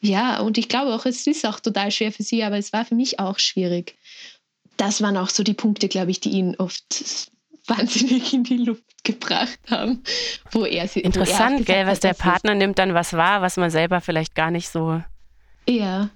[0.00, 2.84] Ja, und ich glaube auch, es ist auch total schwer für sie, aber es war
[2.84, 3.96] für mich auch schwierig.
[4.76, 7.30] Das waren auch so die Punkte, glaube ich, die ihn oft
[7.66, 10.02] wahnsinnig in die Luft gebracht haben,
[10.50, 13.56] wo er sie er Interessant, gesagt gell, was der Partner nimmt dann was wahr, was
[13.56, 15.02] man selber vielleicht gar nicht so.
[15.66, 16.10] Ja,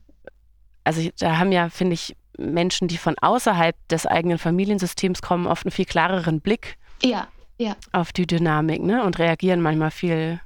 [0.89, 5.67] Also da haben ja, finde ich, Menschen, die von außerhalb des eigenen Familiensystems kommen, oft
[5.67, 6.79] einen viel klareren Blick.
[7.03, 7.77] ja, ja.
[7.93, 9.05] auf die Dynamik ne?
[9.05, 10.41] und reagieren manchmal viel,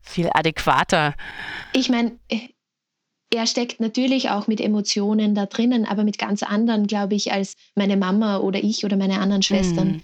[0.00, 1.14] viel adäquater.
[1.74, 2.12] Ich meine,
[3.30, 7.52] er steckt natürlich auch mit Emotionen da drinnen, aber mit ganz anderen, glaube ich, als
[7.74, 9.88] meine Mama oder ich oder meine anderen Schwestern.
[9.88, 10.02] Mhm.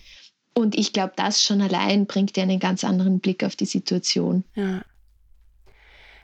[0.54, 4.44] Und ich glaube, das schon allein bringt dir einen ganz anderen Blick auf die Situation.
[4.54, 4.82] Ja.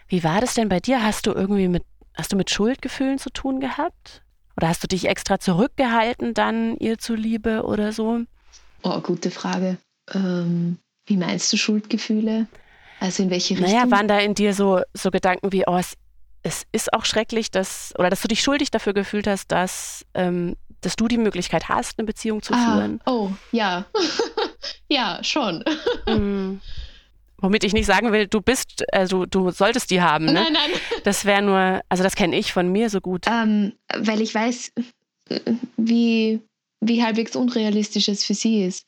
[0.08, 1.02] Wie war das denn bei dir?
[1.02, 1.84] Hast du irgendwie mit,
[2.18, 4.22] hast du mit Schuldgefühlen zu tun gehabt?
[4.57, 8.22] Oder hast du dich extra zurückgehalten dann ihr zuliebe oder so?
[8.83, 9.78] Oh, gute Frage.
[10.12, 12.48] Ähm, wie meinst du Schuldgefühle?
[12.98, 13.70] Also in welche Richtung?
[13.70, 15.94] Naja, waren da in dir so, so Gedanken wie, oh, es,
[16.42, 20.57] es ist auch schrecklich, dass, oder dass du dich schuldig dafür gefühlt hast, dass, ähm,
[20.81, 23.00] dass du die Möglichkeit hast, eine Beziehung zu ah, führen?
[23.07, 23.87] Oh, ja.
[24.88, 25.64] ja, schon.
[26.09, 26.38] mm.
[27.40, 30.27] Womit ich nicht sagen will, du bist, also du solltest die haben.
[30.27, 30.33] Ne?
[30.33, 30.70] Nein, nein.
[31.05, 33.27] Das wäre nur, also das kenne ich von mir so gut.
[33.31, 34.72] Ähm, weil ich weiß,
[35.77, 36.40] wie,
[36.81, 38.87] wie halbwegs unrealistisch es für sie ist.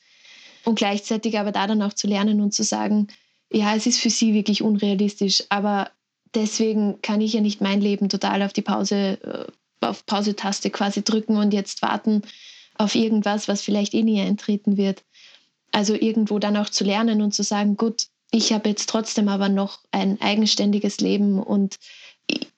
[0.65, 3.09] Und gleichzeitig aber da dann auch zu lernen und zu sagen,
[3.53, 5.91] ja, es ist für sie wirklich unrealistisch, aber
[6.35, 11.03] deswegen kann ich ja nicht mein Leben total auf die Pause, äh, auf Pause-Taste quasi
[11.03, 12.23] drücken und jetzt warten
[12.77, 15.05] auf irgendwas, was vielleicht eh nie eintreten wird.
[15.73, 19.49] Also irgendwo dann auch zu lernen und zu sagen, gut, ich habe jetzt trotzdem aber
[19.49, 21.77] noch ein eigenständiges Leben und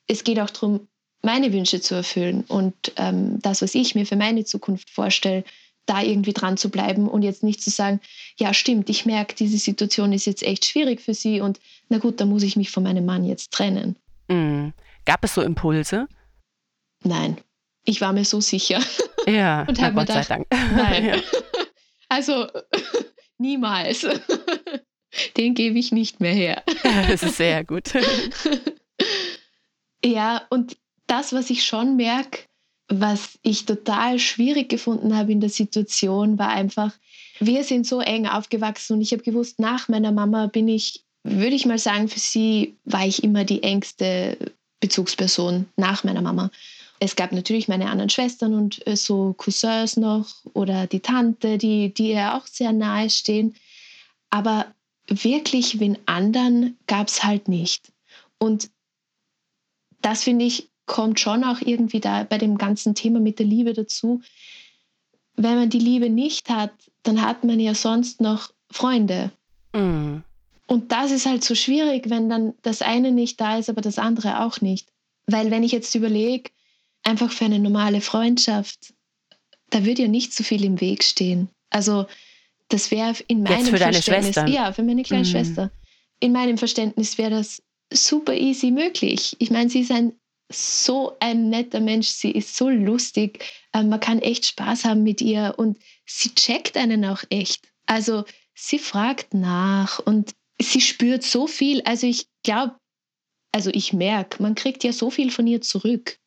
[0.07, 0.87] es geht auch darum,
[1.23, 5.43] meine Wünsche zu erfüllen und ähm, das, was ich mir für meine Zukunft vorstelle,
[5.85, 7.99] da irgendwie dran zu bleiben und jetzt nicht zu sagen,
[8.37, 11.59] ja stimmt, ich merke, diese Situation ist jetzt echt schwierig für sie und
[11.89, 13.95] na gut, da muss ich mich von meinem Mann jetzt trennen.
[14.27, 14.73] Mhm.
[15.05, 16.07] Gab es so Impulse?
[17.03, 17.37] Nein,
[17.83, 18.81] ich war mir so sicher.
[19.27, 20.47] Ja, und habe mir gedacht, sei Dank.
[20.75, 21.15] nein, ja.
[22.09, 22.47] also
[23.37, 24.05] niemals.
[25.37, 26.63] Den gebe ich nicht mehr her.
[26.83, 27.91] Das ist sehr gut.
[30.05, 30.75] Ja, und
[31.07, 32.39] das, was ich schon merke,
[32.89, 36.91] was ich total schwierig gefunden habe in der Situation, war einfach,
[37.39, 41.55] wir sind so eng aufgewachsen und ich habe gewusst, nach meiner Mama bin ich, würde
[41.55, 44.37] ich mal sagen, für sie war ich immer die engste
[44.81, 46.51] Bezugsperson nach meiner Mama.
[46.99, 51.93] Es gab natürlich meine anderen Schwestern und äh, so Cousins noch oder die Tante, die,
[51.93, 53.55] die ihr auch sehr nahe stehen.
[54.29, 54.73] Aber
[55.07, 57.91] wirklich wen anderen gab es halt nicht.
[58.37, 58.69] Und
[60.01, 63.73] das finde ich kommt schon auch irgendwie da bei dem ganzen Thema mit der Liebe
[63.73, 64.21] dazu.
[65.35, 69.31] Wenn man die Liebe nicht hat, dann hat man ja sonst noch Freunde.
[69.73, 70.23] Mhm.
[70.67, 73.97] Und das ist halt so schwierig, wenn dann das eine nicht da ist, aber das
[73.97, 74.87] andere auch nicht.
[75.25, 76.51] Weil wenn ich jetzt überlege,
[77.03, 78.93] einfach für eine normale Freundschaft,
[79.69, 81.49] da würde ja nicht so viel im Weg stehen.
[81.69, 82.05] Also
[82.69, 84.47] das wäre in meinem jetzt für Verständnis, deine Schwester.
[84.47, 85.29] ja, für meine kleine mhm.
[85.29, 85.71] Schwester.
[86.19, 89.35] In meinem Verständnis wäre das super easy möglich.
[89.39, 90.13] Ich meine, sie ist ein
[90.51, 95.21] so ein netter Mensch, sie ist so lustig, ähm, man kann echt Spaß haben mit
[95.21, 97.67] ihr und sie checkt einen auch echt.
[97.85, 101.81] Also sie fragt nach und sie spürt so viel.
[101.83, 102.75] Also ich glaube,
[103.51, 106.17] also ich merke, man kriegt ja so viel von ihr zurück.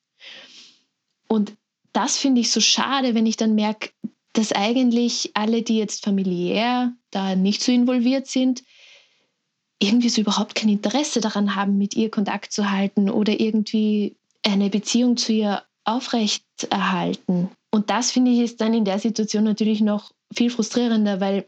[1.28, 1.54] Und
[1.92, 3.90] das finde ich so schade, wenn ich dann merke,
[4.36, 8.62] dass eigentlich alle, die jetzt familiär da nicht so involviert sind,
[9.78, 14.68] irgendwie so überhaupt kein Interesse daran haben, mit ihr Kontakt zu halten oder irgendwie eine
[14.68, 17.48] Beziehung zu ihr aufrechterhalten.
[17.70, 21.46] Und das finde ich ist dann in der Situation natürlich noch viel frustrierender, weil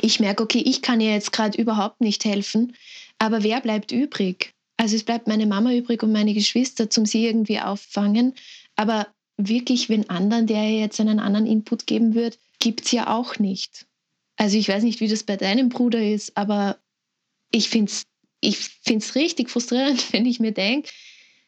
[0.00, 2.76] ich merke, okay, ich kann ihr jetzt gerade überhaupt nicht helfen,
[3.18, 4.54] aber wer bleibt übrig?
[4.76, 8.34] Also es bleibt meine Mama übrig und meine Geschwister, zum sie irgendwie auffangen.
[8.76, 13.38] Aber wirklich, wenn anderen, der jetzt einen anderen Input geben wird, gibt es ja auch
[13.38, 13.86] nicht.
[14.36, 16.78] Also ich weiß nicht, wie das bei deinem Bruder ist, aber
[17.50, 18.06] ich finde es
[18.42, 20.90] ich find's richtig frustrierend, wenn ich mir denke,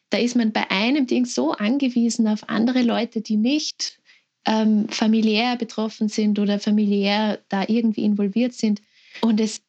[0.09, 3.99] da ist man bei einem Ding so angewiesen auf andere Leute, die nicht
[4.45, 8.81] ähm, familiär betroffen sind oder familiär da irgendwie involviert sind.
[9.21, 9.61] Und es,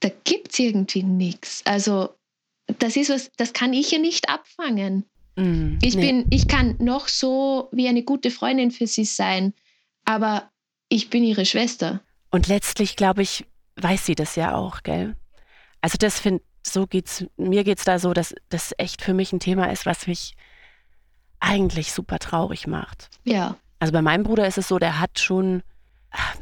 [0.00, 1.62] da gibt es irgendwie nichts.
[1.64, 2.10] Also
[2.78, 5.04] das ist was, das kann ich ja nicht abfangen.
[5.36, 6.06] Mm, ich, nee.
[6.06, 9.54] bin, ich kann noch so wie eine gute Freundin für sie sein,
[10.04, 10.50] aber
[10.88, 12.00] ich bin ihre Schwester.
[12.30, 13.44] Und letztlich, glaube ich,
[13.76, 15.16] weiß sie das ja auch, gell?
[15.80, 19.40] Also das finde so geht's, mir geht's da so, dass das echt für mich ein
[19.40, 20.34] Thema ist, was mich
[21.40, 23.08] eigentlich super traurig macht.
[23.24, 23.56] Ja.
[23.78, 25.62] Also bei meinem Bruder ist es so, der hat schon,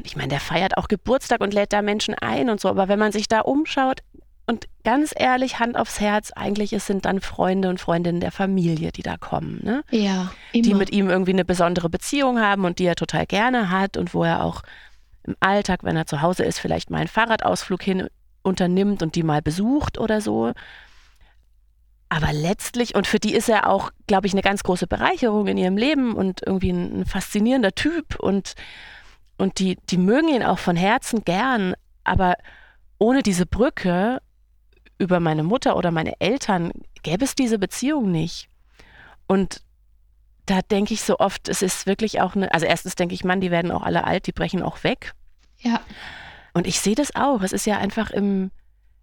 [0.03, 2.98] ich meine, der feiert auch Geburtstag und lädt da Menschen ein und so, aber wenn
[2.98, 4.01] man sich da umschaut
[4.48, 8.92] und ganz ehrlich, Hand aufs Herz, eigentlich es sind dann Freunde und Freundinnen der Familie,
[8.92, 9.84] die da kommen, ne?
[9.90, 10.62] Ja, immer.
[10.62, 14.14] Die mit ihm irgendwie eine besondere Beziehung haben und die er total gerne hat und
[14.14, 14.62] wo er auch
[15.24, 18.08] im Alltag, wenn er zu Hause ist, vielleicht mal einen Fahrradausflug hin
[18.42, 20.52] unternimmt und die mal besucht oder so.
[22.08, 25.58] Aber letztlich, und für die ist er auch, glaube ich, eine ganz große Bereicherung in
[25.58, 28.54] ihrem Leben und irgendwie ein, ein faszinierender Typ und,
[29.37, 32.37] und die, die mögen ihn auch von Herzen gern, aber
[32.98, 34.22] ohne diese Brücke
[34.98, 38.48] über meine Mutter oder meine Eltern gäbe es diese Beziehung nicht.
[39.26, 39.62] Und
[40.46, 43.40] da denke ich so oft, es ist wirklich auch eine, also erstens denke ich, Mann,
[43.40, 45.12] die werden auch alle alt, die brechen auch weg.
[45.58, 45.80] Ja.
[46.54, 47.42] Und ich sehe das auch.
[47.42, 48.50] Es ist ja einfach im,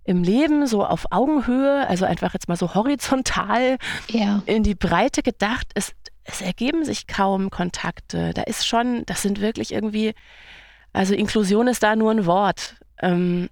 [0.03, 3.77] im Leben so auf Augenhöhe, also einfach jetzt mal so horizontal
[4.10, 4.41] Ja.
[4.45, 5.67] in die Breite gedacht.
[5.75, 8.34] Es, es ergeben sich kaum Kontakte.
[8.34, 10.13] Da ist schon, das sind wirklich irgendwie,
[10.93, 12.75] also Inklusion ist da nur ein Wort.
[13.01, 13.49] Ähm,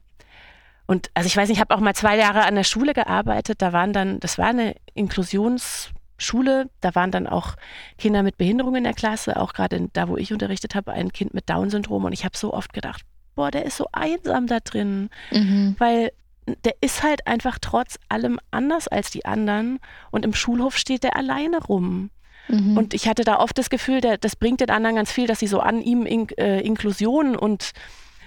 [0.93, 3.63] und also ich weiß nicht, ich habe auch mal zwei Jahre an der Schule gearbeitet.
[3.63, 6.69] Da waren dann, das war eine Inklusionsschule.
[6.81, 7.55] Da waren dann auch
[7.97, 11.33] Kinder mit Behinderung in der Klasse, auch gerade da, wo ich unterrichtet habe, ein Kind
[11.33, 12.05] mit Down-Syndrom.
[12.05, 13.01] Und ich habe so oft gedacht,
[13.33, 15.75] boah, der ist so einsam da drin Mhm.
[15.79, 16.11] weil
[16.63, 19.79] der ist halt einfach trotz allem anders als die anderen
[20.11, 22.11] und im Schulhof steht der alleine rum.
[22.49, 22.77] Mhm.
[22.77, 25.39] Und ich hatte da oft das Gefühl, der, das bringt den anderen ganz viel, dass
[25.39, 27.71] sie so an ihm in, äh, Inklusion und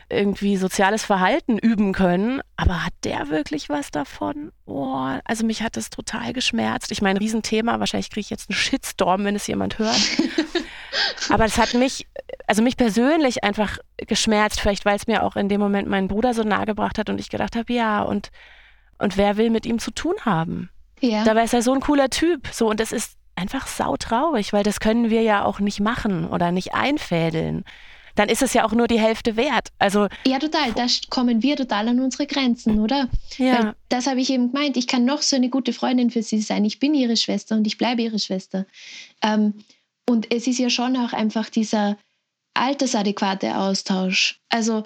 [0.08, 2.40] irgendwie soziales Verhalten üben können.
[2.56, 4.52] Aber hat der wirklich was davon?
[4.64, 6.92] Oh, also mich hat das total geschmerzt.
[6.92, 10.00] Ich meine, Riesenthema, wahrscheinlich kriege ich jetzt einen Shitstorm, wenn es jemand hört.
[11.28, 12.06] Aber es hat mich,
[12.46, 16.34] also mich persönlich einfach geschmerzt, vielleicht weil es mir auch in dem Moment meinen Bruder
[16.34, 18.30] so nahe gebracht hat und ich gedacht habe, ja, und,
[18.98, 20.70] und wer will mit ihm zu tun haben?
[21.00, 21.24] ja.
[21.24, 22.48] Dabei ist er so ein cooler Typ.
[22.52, 26.52] So, und es ist einfach sautraurig, weil das können wir ja auch nicht machen oder
[26.52, 27.64] nicht einfädeln.
[28.16, 29.68] Dann ist es ja auch nur die Hälfte wert.
[29.78, 30.72] Also, ja, total.
[30.72, 33.08] Da kommen wir total an unsere Grenzen, oder?
[33.38, 34.76] Weil ja, das habe ich eben gemeint.
[34.76, 36.64] Ich kann noch so eine gute Freundin für sie sein.
[36.64, 38.66] Ich bin ihre Schwester und ich bleibe ihre Schwester.
[39.22, 39.54] Ähm,
[40.08, 41.96] und es ist ja schon auch einfach dieser
[42.54, 44.40] altersadäquate Austausch.
[44.48, 44.84] Also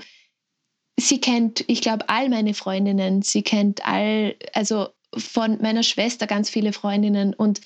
[0.98, 3.22] sie kennt, ich glaube, all meine Freundinnen.
[3.22, 7.34] Sie kennt all, also von meiner Schwester ganz viele Freundinnen.
[7.34, 7.60] Und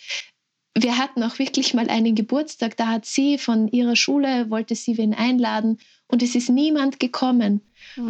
[0.77, 2.77] wir hatten auch wirklich mal einen Geburtstag.
[2.77, 5.79] Da hat sie von ihrer Schule, wollte sie wen einladen.
[6.09, 7.61] Und es ist niemand gekommen.
[7.99, 8.01] oh,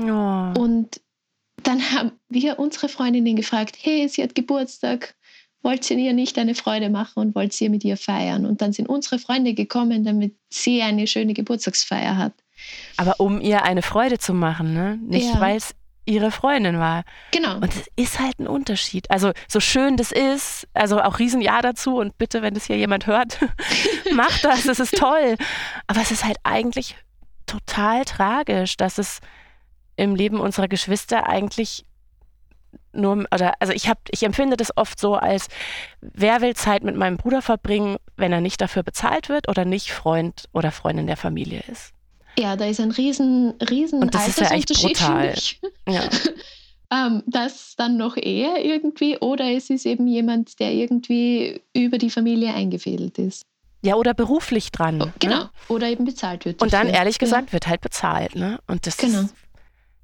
[0.58, 1.00] Und
[1.62, 5.14] dann haben wir unsere Freundinnen gefragt, hey, sie hat Geburtstag,
[5.62, 8.44] wollt ihr ihr nicht eine Freude machen und wollt ihr mit ihr feiern?
[8.44, 12.32] Und dann sind unsere Freunde gekommen, damit sie eine schöne Geburtstagsfeier hat.
[12.98, 14.98] aber um ihr eine Freude zu machen, ne?
[15.02, 15.40] Nicht, Ja.
[15.40, 15.74] weil es
[16.04, 17.04] ihre Freundin war.
[17.30, 17.56] Genau.
[17.56, 19.10] Und es ist halt ein Unterschied.
[19.10, 23.06] Also, so schön das ist, also auch Riesenjahr dazu und bitte, wenn das hier jemand
[23.06, 23.38] hört,
[24.12, 25.36] macht das, das ist toll.
[25.86, 26.96] Aber es ist halt eigentlich
[27.46, 29.20] total tragisch, dass es
[29.96, 31.84] im Leben unserer Geschwister eigentlich
[32.92, 35.48] nur, oder, also ich habe, ich empfinde das oft so als,
[36.00, 39.92] wer will Zeit mit meinem Bruder verbringen, wenn er nicht dafür bezahlt wird oder nicht
[39.92, 41.93] Freund oder Freundin der Familie ist.
[42.38, 45.94] Ja, da ist ein riesen, riesen Und das ist ja echt Altersunterschied, brutal.
[45.94, 46.02] Ja.
[46.92, 52.10] Ähm, das dann noch eher irgendwie oder es ist eben jemand, der irgendwie über die
[52.10, 53.42] Familie eingefädelt ist.
[53.82, 55.00] ja, oder beruflich dran.
[55.02, 55.38] Oh, genau.
[55.44, 55.50] Ne?
[55.68, 56.60] Oder eben bezahlt wird.
[56.62, 58.36] Und dann, ehrlich gesagt, wird halt bezahlt.
[58.36, 58.60] Ne?
[58.68, 59.20] Und das Genau.
[59.22, 59.34] ist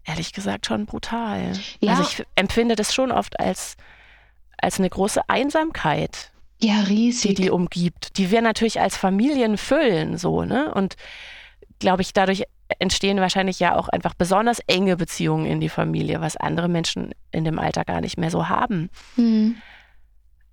[0.04, 1.52] ehrlich gesagt schon brutal.
[1.80, 1.92] Ja.
[1.92, 3.76] Also ich empfinde das schon oft als,
[4.56, 7.36] als eine große Einsamkeit, Ja, ja die riesig.
[7.36, 10.16] die umgibt, die wir natürlich als Familien füllen.
[10.16, 10.72] So, ne?
[10.74, 10.96] Und
[11.80, 12.44] glaube ich, dadurch
[12.78, 17.44] entstehen wahrscheinlich ja auch einfach besonders enge Beziehungen in die Familie, was andere Menschen in
[17.44, 18.90] dem Alter gar nicht mehr so haben.
[19.16, 19.56] Hm.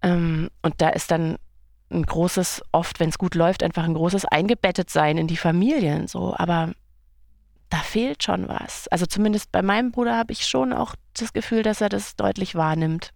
[0.01, 1.37] Ähm, und da ist dann
[1.91, 6.07] ein großes, oft, wenn es gut läuft, einfach ein großes Eingebettetsein in die Familien.
[6.07, 6.73] So, aber
[7.69, 8.87] da fehlt schon was.
[8.87, 12.55] Also zumindest bei meinem Bruder habe ich schon auch das Gefühl, dass er das deutlich
[12.55, 13.13] wahrnimmt.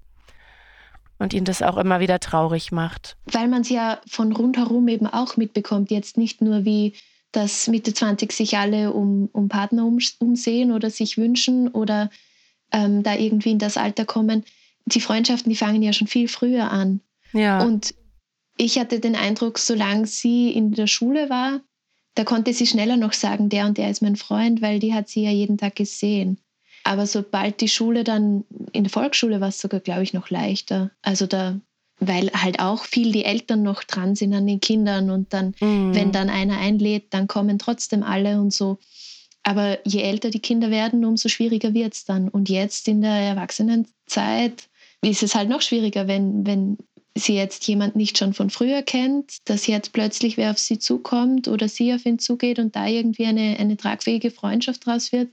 [1.18, 3.16] Und ihn das auch immer wieder traurig macht.
[3.32, 6.96] weil man es ja von rundherum eben auch mitbekommt, jetzt nicht nur wie
[7.32, 12.10] dass Mitte 20 sich alle um, um Partner um, umsehen oder sich wünschen oder
[12.72, 14.44] ähm, da irgendwie in das Alter kommen.
[14.86, 17.02] Die Freundschaften, die fangen ja schon viel früher an.
[17.34, 17.64] Ja.
[17.64, 17.94] Und
[18.58, 21.62] ich hatte den Eindruck, solange sie in der Schule war,
[22.16, 25.08] da konnte sie schneller noch sagen, der und der ist mein Freund, weil die hat
[25.08, 26.38] sie ja jeden Tag gesehen.
[26.84, 30.92] Aber sobald die Schule dann, in der Volksschule war es sogar, glaube ich, noch leichter.
[31.02, 31.60] Also da,
[32.02, 35.96] weil halt auch viel die Eltern noch dran sind an den Kindern und dann, Mhm.
[35.96, 38.80] wenn dann einer einlädt, dann kommen trotzdem alle und so.
[39.44, 42.28] Aber je älter die Kinder werden, umso schwieriger wird es dann.
[42.28, 44.68] Und jetzt in der Erwachsenenzeit
[45.04, 46.78] ist es halt noch schwieriger, wenn, wenn
[47.16, 51.48] sie jetzt jemand nicht schon von früher kennt, dass jetzt plötzlich wer auf sie zukommt
[51.48, 55.30] oder sie auf ihn zugeht und da irgendwie eine, eine tragfähige Freundschaft draus wird.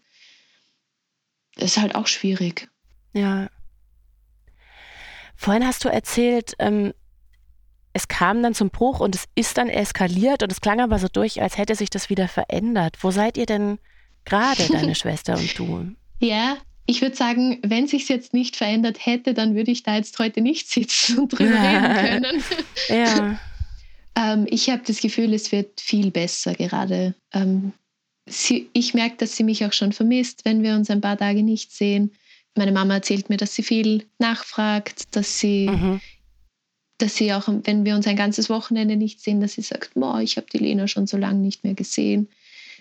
[1.57, 2.69] Das ist halt auch schwierig.
[3.15, 3.49] Ja.
[5.41, 6.93] Vorhin hast du erzählt, ähm,
[7.93, 11.07] es kam dann zum Bruch und es ist dann eskaliert und es klang aber so
[11.07, 12.97] durch, als hätte sich das wieder verändert.
[13.01, 13.79] Wo seid ihr denn
[14.25, 15.93] gerade, deine Schwester und du?
[16.19, 20.19] Ja, ich würde sagen, wenn sich jetzt nicht verändert hätte, dann würde ich da jetzt
[20.19, 22.43] heute nicht sitzen und drüber reden können.
[22.89, 23.39] Ja.
[24.21, 27.15] Ähm, ich habe das Gefühl, es wird viel besser gerade.
[27.33, 27.73] Ähm,
[28.27, 31.45] sie, ich merke, dass sie mich auch schon vermisst, wenn wir uns ein paar Tage
[31.45, 32.11] nicht sehen.
[32.59, 36.01] Meine Mama erzählt mir, dass sie viel nachfragt, dass sie, mhm.
[36.99, 40.21] dass sie auch, wenn wir uns ein ganzes Wochenende nicht sehen, dass sie sagt, Boah,
[40.21, 42.29] ich habe die Lena schon so lange nicht mehr gesehen.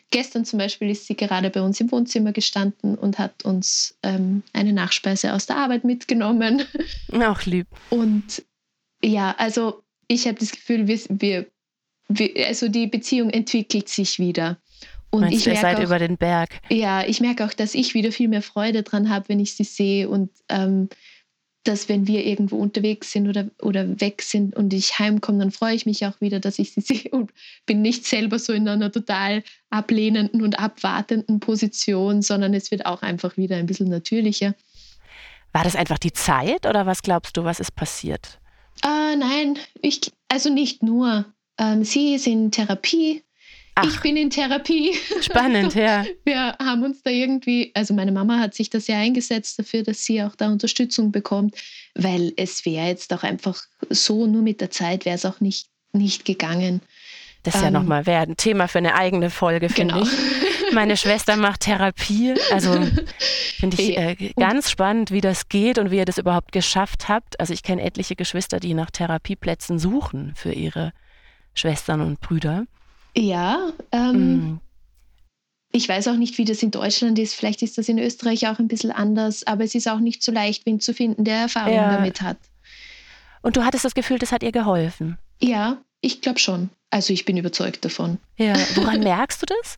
[0.10, 4.42] Gestern zum Beispiel ist sie gerade bei uns im Wohnzimmer gestanden und hat uns ähm,
[4.52, 6.64] eine Nachspeise aus der Arbeit mitgenommen.
[7.14, 7.68] Auch lieb.
[7.92, 8.44] Und
[9.04, 11.46] ja, also ich habe das Gefühl, wir, wir,
[12.08, 14.58] wir, also die Beziehung entwickelt sich wieder.
[15.10, 16.50] Und Meinst ich du, ihr seid auch, über den Berg.
[16.70, 19.64] Ja, ich merke auch, dass ich wieder viel mehr Freude dran habe, wenn ich sie
[19.64, 20.90] sehe und ähm,
[21.68, 25.76] dass wenn wir irgendwo unterwegs sind oder, oder weg sind und ich heimkomme, dann freue
[25.76, 27.32] ich mich auch wieder, dass ich sie sehe und
[27.66, 33.02] bin nicht selber so in einer total ablehnenden und abwartenden Position, sondern es wird auch
[33.02, 34.56] einfach wieder ein bisschen natürlicher.
[35.54, 38.40] War das einfach die Zeit oder was glaubst du, was ist passiert?
[38.84, 41.26] Äh, nein, ich, also nicht nur.
[41.58, 43.24] Ähm, sie ist in Therapie
[43.80, 43.86] Ach.
[43.86, 44.96] Ich bin in Therapie.
[45.22, 46.04] Spannend, ja.
[46.26, 50.04] Wir haben uns da irgendwie, also meine Mama hat sich da sehr eingesetzt dafür, dass
[50.04, 51.56] sie auch da Unterstützung bekommt,
[51.94, 53.62] weil es wäre jetzt auch einfach
[53.92, 56.82] so, nur mit der Zeit wäre es auch nicht, nicht gegangen.
[57.44, 60.08] Das ist ähm, ja nochmal ein Thema für eine eigene Folge, finde genau.
[60.08, 60.74] ich.
[60.74, 62.34] Meine Schwester macht Therapie.
[62.52, 62.74] Also
[63.60, 67.40] finde ich äh, ganz spannend, wie das geht und wie ihr das überhaupt geschafft habt.
[67.40, 70.94] Also ich kenne etliche Geschwister, die nach Therapieplätzen suchen für ihre
[71.54, 72.66] Schwestern und Brüder.
[73.16, 74.62] Ja, ähm, mm.
[75.72, 77.34] ich weiß auch nicht, wie das in Deutschland ist.
[77.34, 80.32] Vielleicht ist das in Österreich auch ein bisschen anders, aber es ist auch nicht so
[80.32, 81.92] leicht, wen zu finden, der Erfahrung ja.
[81.92, 82.38] damit hat.
[83.42, 85.18] Und du hattest das Gefühl, das hat ihr geholfen?
[85.42, 86.70] Ja, ich glaube schon.
[86.90, 88.18] Also ich bin überzeugt davon.
[88.38, 89.78] Ja, woran merkst du das?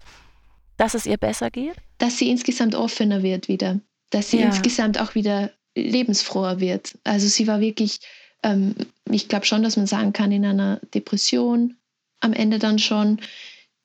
[0.77, 1.75] Dass es ihr besser geht?
[1.97, 3.79] Dass sie insgesamt offener wird wieder.
[4.11, 4.47] Dass sie ja.
[4.47, 6.97] insgesamt auch wieder lebensfroher wird.
[7.03, 7.99] Also sie war wirklich,
[8.43, 8.75] ähm,
[9.09, 11.75] ich glaube schon, dass man sagen kann, in einer Depression
[12.19, 13.19] am Ende dann schon,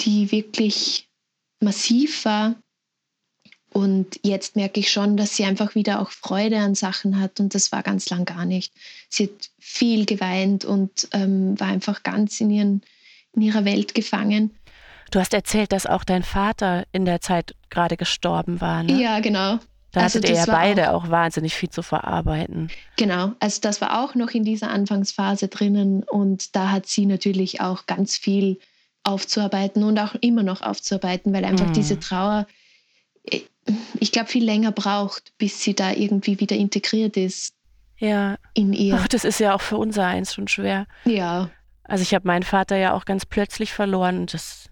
[0.00, 1.08] die wirklich
[1.60, 2.56] massiv war.
[3.72, 7.40] Und jetzt merke ich schon, dass sie einfach wieder auch Freude an Sachen hat.
[7.40, 8.72] Und das war ganz lang gar nicht.
[9.08, 12.82] Sie hat viel geweint und ähm, war einfach ganz in, ihren,
[13.32, 14.56] in ihrer Welt gefangen.
[15.10, 18.84] Du hast erzählt, dass auch dein Vater in der Zeit gerade gestorben war.
[18.84, 19.00] Ne?
[19.02, 19.58] Ja, genau.
[19.94, 22.68] Da also hattet ihr ja beide auch, auch, wahnsinnig viel zu verarbeiten.
[22.96, 27.60] Genau, also das war auch noch in dieser Anfangsphase drinnen und da hat sie natürlich
[27.60, 28.58] auch ganz viel
[29.04, 31.74] aufzuarbeiten und auch immer noch aufzuarbeiten, weil einfach mm.
[31.74, 32.48] diese Trauer,
[33.22, 33.42] äh,
[34.00, 37.54] ich glaube, viel länger braucht, bis sie da irgendwie wieder integriert ist.
[37.98, 38.36] Ja.
[38.54, 38.98] In ihr.
[38.98, 40.86] Ach, das ist ja auch für unser eins schon schwer.
[41.04, 41.50] Ja.
[41.84, 44.68] Also ich habe meinen Vater ja auch ganz plötzlich verloren und das,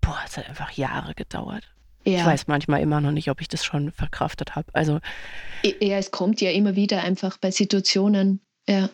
[0.00, 1.62] boah, es hat einfach Jahre gedauert.
[2.06, 2.20] Ja.
[2.20, 4.68] Ich weiß manchmal immer noch nicht, ob ich das schon verkraftet habe.
[4.72, 5.00] Also
[5.64, 8.40] ja, es kommt ja immer wieder einfach bei Situationen.
[8.68, 8.88] Ja.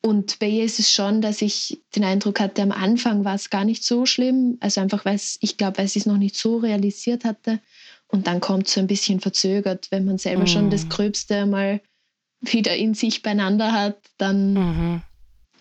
[0.00, 3.50] Und bei ihr ist es schon, dass ich den Eindruck hatte, am Anfang war es
[3.50, 4.58] gar nicht so schlimm.
[4.60, 7.60] Also einfach, weil es, ich glaube, weil sie es noch nicht so realisiert hatte.
[8.08, 10.48] Und dann kommt es so ein bisschen verzögert, wenn man selber mm.
[10.48, 10.88] schon das mhm.
[10.90, 11.80] Gröbste mal
[12.52, 15.02] wieder in sich beieinander hat, dann mhm.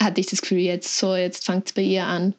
[0.01, 2.33] hatte ich das Gefühl, jetzt so, jetzt fängt es bei ihr an.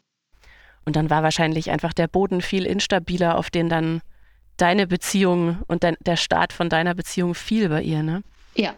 [0.84, 4.02] Und dann war wahrscheinlich einfach der Boden viel instabiler, auf den dann
[4.56, 8.22] deine Beziehung und dein, der Start von deiner Beziehung viel bei ihr, ne?
[8.56, 8.74] Ja.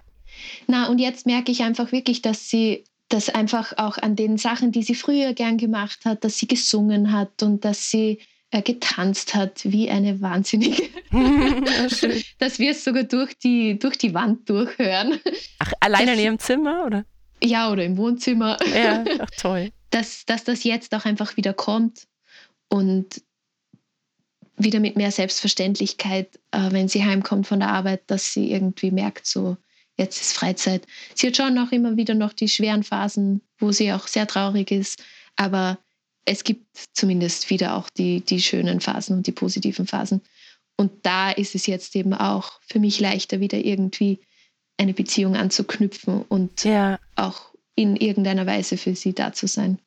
[0.67, 4.73] Na, und jetzt merke ich einfach wirklich, dass sie das einfach auch an den Sachen,
[4.73, 8.21] die sie früher gern gemacht hat, dass sie gesungen hat und dass sie
[8.51, 10.83] äh, getanzt hat wie eine Wahnsinnige.
[12.39, 15.21] dass wir es sogar durch die, durch die Wand durchhören.
[15.59, 17.05] Ach, alleine in ihrem Zimmer, oder?
[17.43, 18.57] Ja, oder im Wohnzimmer.
[18.75, 19.71] Ja, ach toll.
[19.91, 22.07] Dass, dass das jetzt auch einfach wieder kommt
[22.69, 23.23] und
[24.57, 29.27] wieder mit mehr Selbstverständlichkeit, äh, wenn sie heimkommt von der Arbeit, dass sie irgendwie merkt,
[29.27, 29.57] so
[29.97, 30.87] jetzt ist Freizeit.
[31.15, 34.71] Sie hat schon auch immer wieder noch die schweren Phasen, wo sie auch sehr traurig
[34.71, 35.03] ist,
[35.37, 35.79] aber
[36.25, 40.23] es gibt zumindest wieder auch die, die schönen Phasen und die positiven Phasen.
[40.77, 44.21] Und da ist es jetzt eben auch für mich leichter, wieder irgendwie
[44.77, 46.99] eine Beziehung anzuknüpfen und ja.
[47.15, 49.79] auch in irgendeiner Weise für sie da zu sein.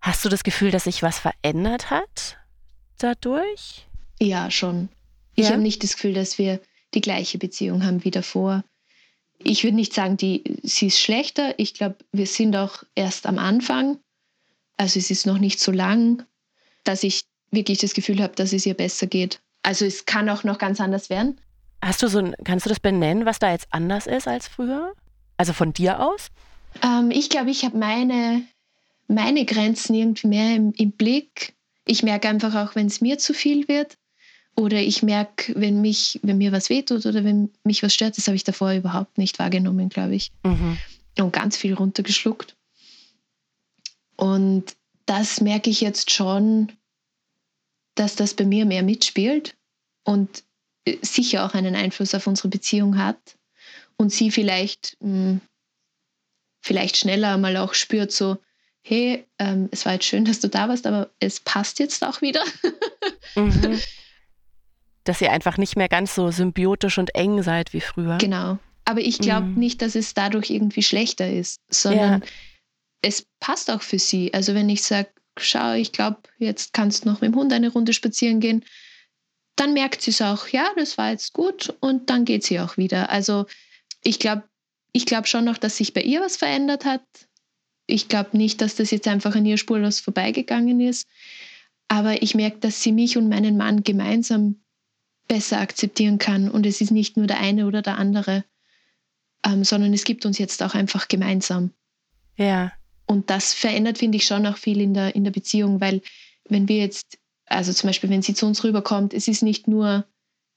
[0.00, 2.38] Hast du das Gefühl, dass sich was verändert hat
[2.98, 3.86] dadurch?
[4.22, 4.88] Ja, schon.
[5.34, 6.60] Ich habe nicht das Gefühl, dass wir
[6.94, 8.64] die gleiche Beziehung haben wie davor.
[9.38, 11.58] Ich würde nicht sagen, die, sie ist schlechter.
[11.58, 13.98] Ich glaube, wir sind auch erst am Anfang.
[14.76, 16.24] Also es ist noch nicht so lang,
[16.84, 19.40] dass ich wirklich das Gefühl habe, dass es ihr besser geht.
[19.62, 21.40] Also es kann auch noch ganz anders werden.
[21.80, 24.92] Hast du so ein, kannst du das benennen, was da jetzt anders ist als früher?
[25.36, 26.28] Also von dir aus?
[26.82, 28.42] Ähm, ich glaube, ich habe meine,
[29.08, 31.54] meine Grenzen irgendwie mehr im, im Blick.
[31.84, 33.98] Ich merke einfach auch, wenn es mir zu viel wird,
[34.56, 38.26] oder ich merke, wenn, mich, wenn mir was wehtut oder wenn mich was stört, das
[38.26, 40.30] habe ich davor überhaupt nicht wahrgenommen, glaube ich.
[40.44, 40.78] Mhm.
[41.18, 41.74] Und ganz viel
[47.94, 49.54] dass das bei mir mehr mitspielt
[50.04, 50.44] und
[50.84, 53.36] äh, sicher auch einen Einfluss auf unsere Beziehung hat
[53.96, 55.40] und sie vielleicht, mh, hm,
[56.60, 58.38] vielleicht schneller mal auch spürt, so,
[58.82, 62.20] hey, ähm, es war jetzt schön, dass du da warst, aber es passt jetzt auch
[62.20, 62.44] wieder.
[63.34, 63.80] mhm.
[65.04, 68.18] Dass ihr einfach nicht mehr ganz so symbiotisch und eng seid wie früher.
[68.18, 68.58] Genau.
[68.84, 69.58] Aber ich glaube mhm.
[69.58, 72.28] nicht, dass es dadurch irgendwie schlechter ist, sondern ja.
[73.02, 74.34] es passt auch für sie.
[74.34, 77.70] Also wenn ich sage, schau, ich glaube, jetzt kannst du noch mit dem Hund eine
[77.70, 78.64] Runde spazieren gehen,
[79.56, 82.76] dann merkt sie es auch, ja, das war jetzt gut und dann geht sie auch
[82.76, 83.10] wieder.
[83.10, 83.46] Also
[84.02, 84.42] ich glaube
[84.92, 87.02] ich glaub schon noch, dass sich bei ihr was verändert hat.
[87.86, 91.08] Ich glaube nicht, dass das jetzt einfach an ihr spurlos vorbeigegangen ist.
[91.88, 94.62] Aber ich merke, dass sie mich und meinen Mann gemeinsam
[95.28, 96.50] besser akzeptieren kann.
[96.50, 98.44] Und es ist nicht nur der eine oder der andere,
[99.44, 101.70] ähm, sondern es gibt uns jetzt auch einfach gemeinsam.
[102.36, 102.72] Ja.
[103.06, 106.02] Und das verändert, finde ich, schon auch viel in der, in der Beziehung, weil
[106.48, 110.06] wenn wir jetzt, also zum Beispiel, wenn sie zu uns rüberkommt, es ist nicht nur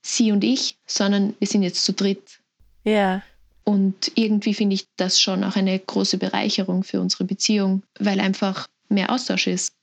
[0.01, 2.39] sie und ich, sondern wir sind jetzt zu dritt.
[2.83, 3.23] Ja.
[3.63, 8.67] Und irgendwie finde ich das schon auch eine große Bereicherung für unsere Beziehung, weil einfach
[8.89, 9.73] mehr Austausch ist.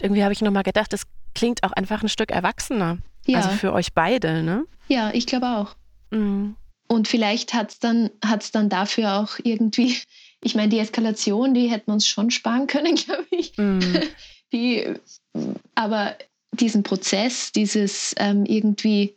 [0.00, 1.02] Irgendwie habe ich nochmal gedacht, es
[1.34, 2.98] klingt auch einfach ein Stück erwachsener.
[3.26, 3.38] Ja.
[3.38, 4.66] Also für euch beide, ne?
[4.88, 5.76] Ja, ich glaube auch.
[6.10, 6.56] Mhm.
[6.88, 9.96] Und vielleicht hat es dann, hat's dann dafür auch irgendwie,
[10.42, 13.56] ich meine, die Eskalation, die hätten wir uns schon sparen können, glaube ich.
[13.56, 14.02] Mhm.
[14.52, 14.94] Die,
[15.74, 16.16] aber
[16.52, 19.16] diesen Prozess, dieses ähm, irgendwie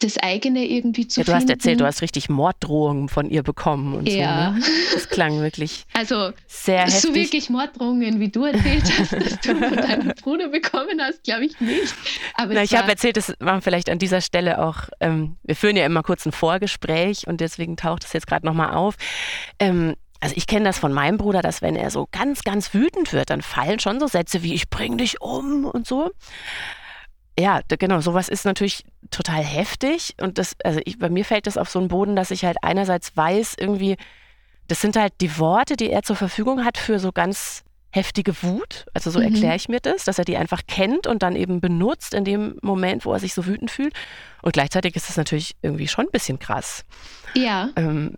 [0.00, 1.42] das eigene irgendwie zu ja, du finden.
[1.42, 4.54] hast erzählt, du hast richtig Morddrohungen von ihr bekommen und ja.
[4.54, 4.58] so.
[4.58, 4.64] Ne?
[4.94, 7.00] Das klang wirklich also, sehr heftig.
[7.00, 11.44] So wirklich Morddrohungen, wie du erzählt hast, dass du von deinem Bruder bekommen hast, glaube
[11.44, 11.94] ich nicht.
[12.34, 15.76] Aber Na, ich habe erzählt, das war vielleicht an dieser Stelle auch, ähm, wir führen
[15.76, 18.96] ja immer kurz ein Vorgespräch und deswegen taucht es jetzt gerade nochmal auf.
[19.58, 23.12] Ähm, also ich kenne das von meinem Bruder, dass wenn er so ganz, ganz wütend
[23.12, 26.10] wird, dann fallen schon so Sätze wie ich bring dich um und so
[27.40, 30.14] ja, genau, sowas ist natürlich total heftig.
[30.20, 32.58] Und das, also ich, bei mir fällt das auf so einen Boden, dass ich halt
[32.62, 33.96] einerseits weiß, irgendwie,
[34.68, 38.86] das sind halt die Worte, die er zur Verfügung hat für so ganz heftige Wut.
[38.94, 39.26] Also so mhm.
[39.26, 42.56] erkläre ich mir das, dass er die einfach kennt und dann eben benutzt in dem
[42.62, 43.94] Moment, wo er sich so wütend fühlt.
[44.42, 46.84] Und gleichzeitig ist es natürlich irgendwie schon ein bisschen krass.
[47.34, 47.70] Ja.
[47.76, 48.14] Ähm,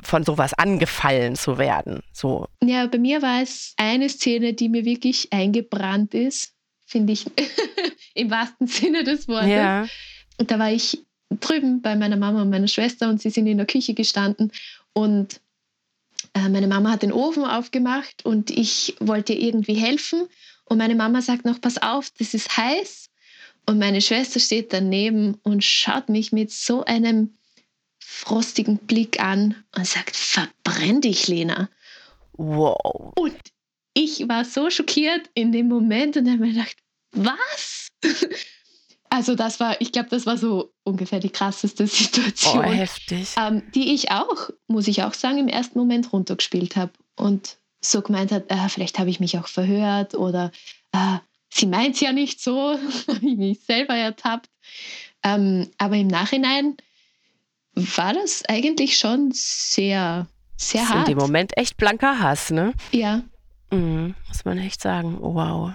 [0.00, 2.02] von sowas angefallen zu werden.
[2.12, 2.46] So.
[2.62, 6.57] Ja, bei mir war es eine Szene, die mir wirklich eingebrannt ist
[6.88, 7.26] finde ich,
[8.14, 9.50] im wahrsten Sinne des Wortes.
[9.50, 9.86] Ja.
[10.38, 13.58] Und da war ich drüben bei meiner Mama und meiner Schwester und sie sind in
[13.58, 14.50] der Küche gestanden
[14.94, 15.40] und
[16.32, 20.26] äh, meine Mama hat den Ofen aufgemacht und ich wollte ihr irgendwie helfen
[20.64, 23.10] und meine Mama sagt noch, pass auf, das ist heiß
[23.66, 27.34] und meine Schwester steht daneben und schaut mich mit so einem
[27.98, 31.68] frostigen Blick an und sagt, verbrenn dich, Lena.
[32.32, 33.12] Wow.
[33.16, 33.36] Und
[33.98, 36.76] ich war so schockiert in dem Moment und habe mir gedacht,
[37.12, 37.88] was?
[39.10, 42.58] Also das war, ich glaube, das war so ungefähr die krasseste Situation.
[42.58, 43.30] Oh, heftig.
[43.38, 46.92] Ähm, die ich auch, muss ich auch sagen, im ersten Moment runtergespielt habe.
[47.16, 50.52] Und so gemeint hat, äh, vielleicht habe ich mich auch verhört oder
[50.92, 51.16] äh,
[51.48, 52.78] sie meint es ja nicht so,
[53.08, 54.50] habe ich mich selber ertappt.
[55.24, 56.76] Ähm, aber im Nachhinein
[57.72, 60.26] war das eigentlich schon sehr,
[60.58, 61.08] sehr das hart.
[61.08, 62.74] In dem Moment echt blanker Hass, ne?
[62.92, 63.22] Ja.
[63.70, 65.18] Mhm, muss man echt sagen.
[65.20, 65.72] Oh, wow.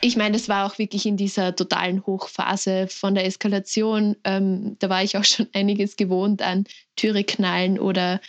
[0.00, 4.16] Ich meine, das war auch wirklich in dieser totalen Hochphase von der Eskalation.
[4.24, 6.64] Ähm, da war ich auch schon einiges gewohnt an
[6.96, 8.20] Türe knallen oder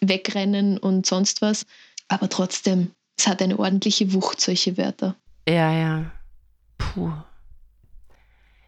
[0.00, 1.66] wegrennen und sonst was.
[2.08, 5.16] Aber trotzdem, es hat eine ordentliche Wucht, solche Wörter.
[5.48, 6.10] Ja, ja.
[6.78, 7.12] Puh.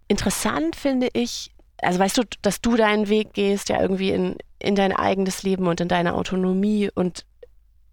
[0.08, 4.74] Interessant finde ich, also weißt du, dass du deinen Weg gehst, ja irgendwie in, in
[4.74, 7.24] dein eigenes Leben und in deine Autonomie und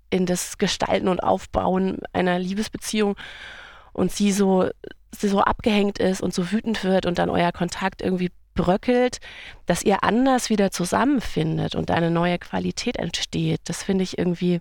[0.10, 3.16] in das Gestalten und Aufbauen einer Liebesbeziehung
[3.93, 4.70] und sie so,
[5.18, 9.20] sie so abgehängt ist und so wütend wird und dann euer Kontakt irgendwie bröckelt,
[9.66, 13.62] dass ihr anders wieder zusammenfindet und eine neue Qualität entsteht.
[13.66, 14.60] Das finde ich irgendwie,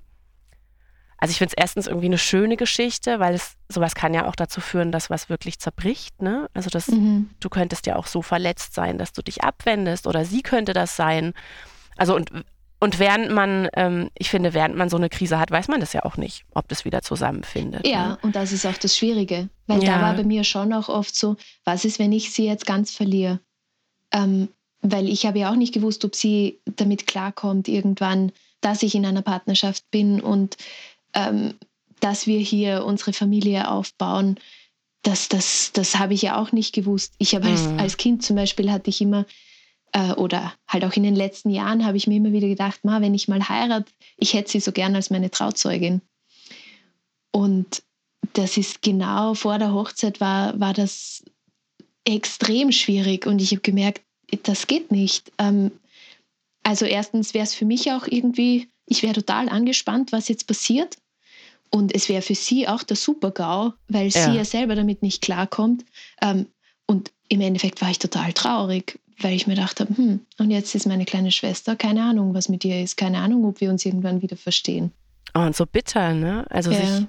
[1.16, 4.36] also ich finde es erstens irgendwie eine schöne Geschichte, weil es sowas kann ja auch
[4.36, 6.22] dazu führen, dass was wirklich zerbricht.
[6.22, 6.48] Ne?
[6.54, 7.30] Also das, mhm.
[7.40, 10.94] du könntest ja auch so verletzt sein, dass du dich abwendest oder sie könnte das
[10.94, 11.32] sein.
[11.96, 12.30] Also und
[12.80, 15.92] und während man, ähm, ich finde, während man so eine Krise hat, weiß man das
[15.92, 17.86] ja auch nicht, ob das wieder zusammenfindet.
[17.86, 18.18] Ja, ne?
[18.22, 19.48] und das ist auch das Schwierige.
[19.66, 19.96] Weil ja.
[19.96, 22.92] da war bei mir schon auch oft so, was ist, wenn ich sie jetzt ganz
[22.92, 23.40] verliere?
[24.12, 24.48] Ähm,
[24.80, 29.04] weil ich habe ja auch nicht gewusst, ob sie damit klarkommt irgendwann, dass ich in
[29.04, 30.56] einer Partnerschaft bin und
[31.14, 31.54] ähm,
[32.00, 34.38] dass wir hier unsere Familie aufbauen.
[35.02, 37.14] Das, das, das habe ich ja auch nicht gewusst.
[37.18, 37.52] Ich habe mhm.
[37.52, 39.26] als, als Kind zum Beispiel hatte ich immer
[39.92, 43.00] äh, oder halt auch in den letzten Jahren habe ich mir immer wieder gedacht, Ma,
[43.00, 46.02] wenn ich mal heirate, ich hätte sie so gern als meine Trauzeugin.
[47.32, 47.82] Und
[48.32, 51.24] das ist genau vor der Hochzeit war, war das
[52.04, 54.02] extrem schwierig und ich habe gemerkt,
[54.42, 55.32] das geht nicht.
[55.38, 55.70] Ähm,
[56.62, 60.96] also erstens wäre es für mich auch irgendwie, ich wäre total angespannt, was jetzt passiert.
[61.70, 64.24] Und es wäre für sie auch der Super-GAU, weil ja.
[64.24, 65.84] sie ja selber damit nicht klarkommt.
[66.22, 66.46] Ähm,
[66.86, 70.74] und im Endeffekt war ich total traurig, weil ich mir gedacht habe, hm, und jetzt
[70.74, 73.84] ist meine kleine Schwester, keine Ahnung, was mit ihr ist, keine Ahnung, ob wir uns
[73.84, 74.92] irgendwann wieder verstehen.
[75.34, 76.46] Oh, und so bitter, ne?
[76.50, 76.80] Also ja.
[76.80, 77.06] sich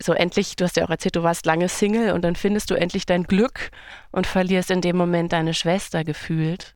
[0.00, 2.74] so endlich, du hast ja auch erzählt, du warst lange Single und dann findest du
[2.74, 3.70] endlich dein Glück
[4.10, 6.74] und verlierst in dem Moment deine Schwester gefühlt.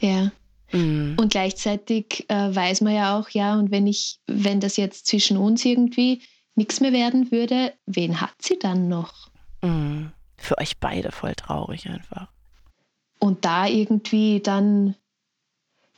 [0.00, 0.30] Ja.
[0.72, 1.16] Mhm.
[1.18, 5.36] Und gleichzeitig äh, weiß man ja auch, ja, und wenn ich, wenn das jetzt zwischen
[5.36, 6.22] uns irgendwie
[6.54, 9.30] nichts mehr werden würde, wen hat sie dann noch?
[9.62, 10.12] Mhm.
[10.36, 12.28] Für euch beide voll traurig einfach.
[13.18, 14.94] Und da irgendwie dann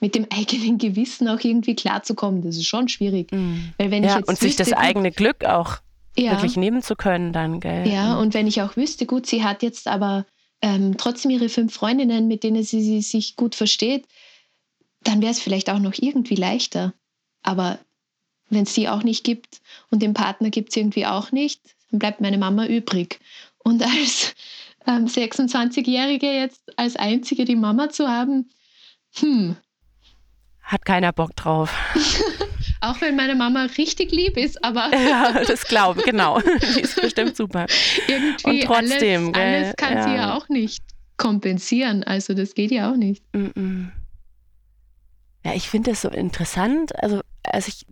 [0.01, 3.33] mit dem eigenen Gewissen auch irgendwie klarzukommen, das ist schon schwierig.
[3.33, 3.73] Mhm.
[3.79, 5.79] Weil wenn ja, ich jetzt und sich das eigene Glück auch
[6.17, 6.33] ja.
[6.33, 7.87] wirklich nehmen zu können dann, gell?
[7.87, 8.21] Ja, mhm.
[8.21, 10.27] und wenn ich auch wüsste, gut, sie hat jetzt aber
[10.61, 14.07] ähm, trotzdem ihre fünf Freundinnen, mit denen sie, sie sich gut versteht,
[15.05, 16.93] dann wäre es vielleicht auch noch irgendwie leichter.
[17.43, 17.79] Aber
[18.51, 19.61] wenn es die auch nicht gibt
[19.91, 21.61] und den Partner gibt es irgendwie auch nicht,
[21.91, 23.21] dann bleibt meine Mama übrig.
[23.59, 24.35] Und als
[24.89, 28.51] ähm, 26-Jährige jetzt als einzige die Mama zu haben,
[29.17, 29.57] hm.
[30.63, 31.75] Hat keiner Bock drauf.
[32.81, 34.91] Auch wenn meine Mama richtig lieb ist, aber.
[34.95, 36.41] ja, das glaube ich, genau.
[36.77, 37.67] Die ist bestimmt super.
[38.07, 40.03] Irgendwie Und trotzdem, alles, alles kann ja.
[40.05, 40.83] sie ja auch nicht
[41.17, 42.05] kompensieren.
[42.05, 43.25] Also das geht ja auch nicht.
[45.45, 46.95] Ja, ich finde das so interessant.
[47.03, 47.87] Also, als ich,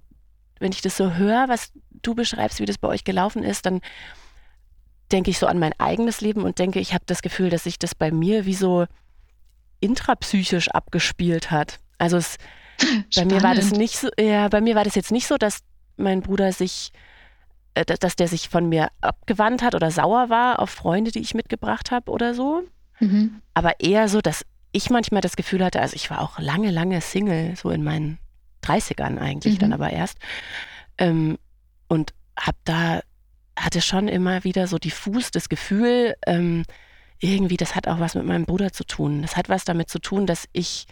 [0.60, 1.72] wenn ich das so höre, was
[2.02, 3.80] du beschreibst, wie das bei euch gelaufen ist, dann
[5.12, 7.78] denke ich so an mein eigenes Leben und denke, ich habe das Gefühl, dass sich
[7.78, 8.86] das bei mir wie so
[9.80, 11.78] intrapsychisch abgespielt hat.
[11.98, 12.38] Also es
[13.14, 15.60] bei mir war das nicht so, ja, bei mir war das jetzt nicht so, dass
[15.96, 16.92] mein Bruder sich,
[17.74, 21.34] äh, dass der sich von mir abgewandt hat oder sauer war auf Freunde, die ich
[21.34, 22.62] mitgebracht habe oder so.
[23.00, 23.40] Mhm.
[23.54, 27.00] Aber eher so, dass ich manchmal das Gefühl hatte, also ich war auch lange, lange
[27.00, 28.18] Single, so in meinen
[28.62, 29.58] 30ern eigentlich, mhm.
[29.58, 30.18] dann aber erst.
[30.98, 31.38] Ähm,
[31.88, 33.00] und hab da,
[33.56, 36.64] hatte schon immer wieder so diffus das Gefühl, ähm,
[37.18, 39.22] irgendwie, das hat auch was mit meinem Bruder zu tun.
[39.22, 40.86] Das hat was damit zu tun, dass ich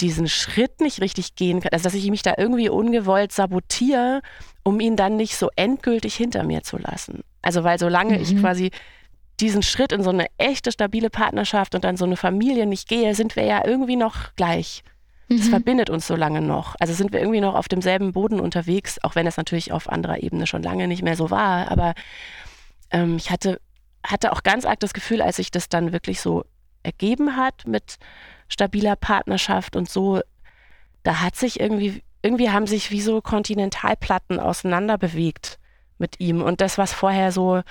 [0.00, 4.20] diesen Schritt nicht richtig gehen kann, also dass ich mich da irgendwie ungewollt sabotiere,
[4.62, 7.22] um ihn dann nicht so endgültig hinter mir zu lassen.
[7.42, 8.22] Also weil solange mhm.
[8.22, 8.70] ich quasi
[9.40, 13.14] diesen Schritt in so eine echte, stabile Partnerschaft und dann so eine Familie nicht gehe,
[13.14, 14.82] sind wir ja irgendwie noch gleich.
[15.28, 15.50] Das mhm.
[15.50, 16.76] verbindet uns so lange noch.
[16.78, 20.22] Also sind wir irgendwie noch auf demselben Boden unterwegs, auch wenn es natürlich auf anderer
[20.22, 21.70] Ebene schon lange nicht mehr so war.
[21.70, 21.94] Aber
[22.90, 23.60] ähm, ich hatte,
[24.04, 26.44] hatte auch ganz arg das Gefühl, als sich das dann wirklich so
[26.84, 27.96] ergeben hat mit
[28.48, 30.20] stabiler Partnerschaft und so,
[31.02, 35.58] da hat sich irgendwie, irgendwie haben sich wie so Kontinentalplatten auseinander bewegt
[35.98, 36.42] mit ihm.
[36.42, 37.62] Und das, was vorher so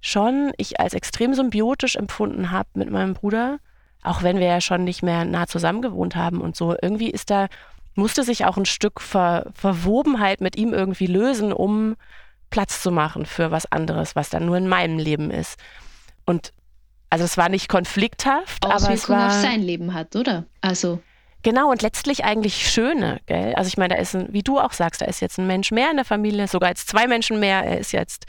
[0.00, 3.58] schon ich als extrem symbiotisch empfunden habe mit meinem Bruder,
[4.04, 7.30] auch wenn wir ja schon nicht mehr nah zusammen gewohnt haben und so, irgendwie ist
[7.30, 7.48] da,
[7.94, 11.96] musste sich auch ein Stück Ver Verwobenheit mit ihm irgendwie lösen, um
[12.50, 15.58] Platz zu machen für was anderes, was dann nur in meinem Leben ist.
[16.24, 16.52] Und
[17.10, 20.44] also es war nicht konflikthaft, Auswirkungen aber es war auf sein Leben hat, oder?
[20.60, 21.00] Also
[21.44, 23.54] Genau, und letztlich eigentlich schöne, gell?
[23.54, 25.72] Also ich meine, da ist ein, wie du auch sagst, da ist jetzt ein Mensch
[25.72, 27.62] mehr in der Familie, sogar jetzt zwei Menschen mehr.
[27.62, 28.24] Er ist jetzt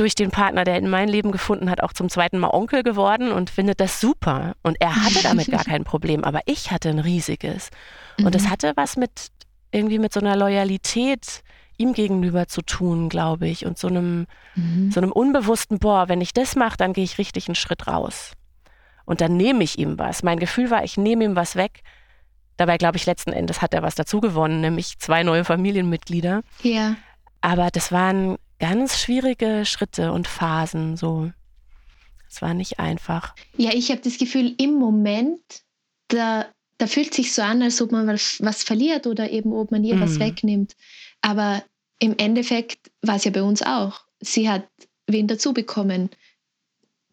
[0.00, 3.32] durch den Partner, der in mein Leben gefunden hat, auch zum zweiten Mal Onkel geworden
[3.32, 4.54] und findet das super.
[4.62, 7.68] Und er hatte damit gar kein Problem, aber ich hatte ein riesiges.
[8.18, 8.50] Und es mhm.
[8.50, 9.28] hatte was mit
[9.72, 11.42] irgendwie mit so einer Loyalität
[11.76, 14.90] ihm gegenüber zu tun, glaube ich, und so einem, mhm.
[14.90, 18.32] so einem unbewussten, boah, wenn ich das mache, dann gehe ich richtig einen Schritt raus.
[19.04, 20.22] Und dann nehme ich ihm was.
[20.22, 21.82] Mein Gefühl war, ich nehme ihm was weg.
[22.56, 26.42] Dabei glaube ich, letzten Endes hat er was dazu gewonnen, nämlich zwei neue Familienmitglieder.
[26.62, 26.96] Ja.
[27.42, 31.32] Aber das waren ganz schwierige Schritte und Phasen so.
[32.28, 33.34] Es war nicht einfach.
[33.56, 35.40] Ja, ich habe das Gefühl, im Moment,
[36.08, 36.46] da,
[36.78, 39.82] da fühlt sich so an, als ob man was, was verliert oder eben ob man
[39.82, 40.02] ihr mhm.
[40.02, 40.76] was wegnimmt.
[41.22, 41.64] Aber
[41.98, 44.02] im Endeffekt war es ja bei uns auch.
[44.20, 44.64] Sie hat
[45.08, 46.10] wen dazu bekommen.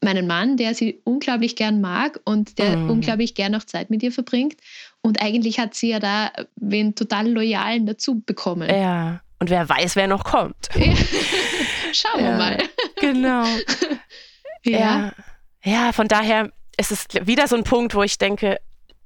[0.02, 2.92] Meinen Mann, der sie unglaublich gern mag und der mhm.
[2.92, 4.58] unglaublich gern noch Zeit mit ihr verbringt.
[5.02, 8.70] Und eigentlich hat sie ja da wen total Loyalen dazu bekommen.
[8.70, 9.22] Ja.
[9.40, 10.70] Und wer weiß, wer noch kommt.
[10.78, 11.94] Ja.
[11.94, 12.32] Schauen ja.
[12.32, 12.58] wir mal.
[13.00, 13.46] Genau.
[14.66, 14.80] ja.
[14.80, 15.14] ja.
[15.64, 18.58] Ja, von daher ist es wieder so ein Punkt, wo ich denke,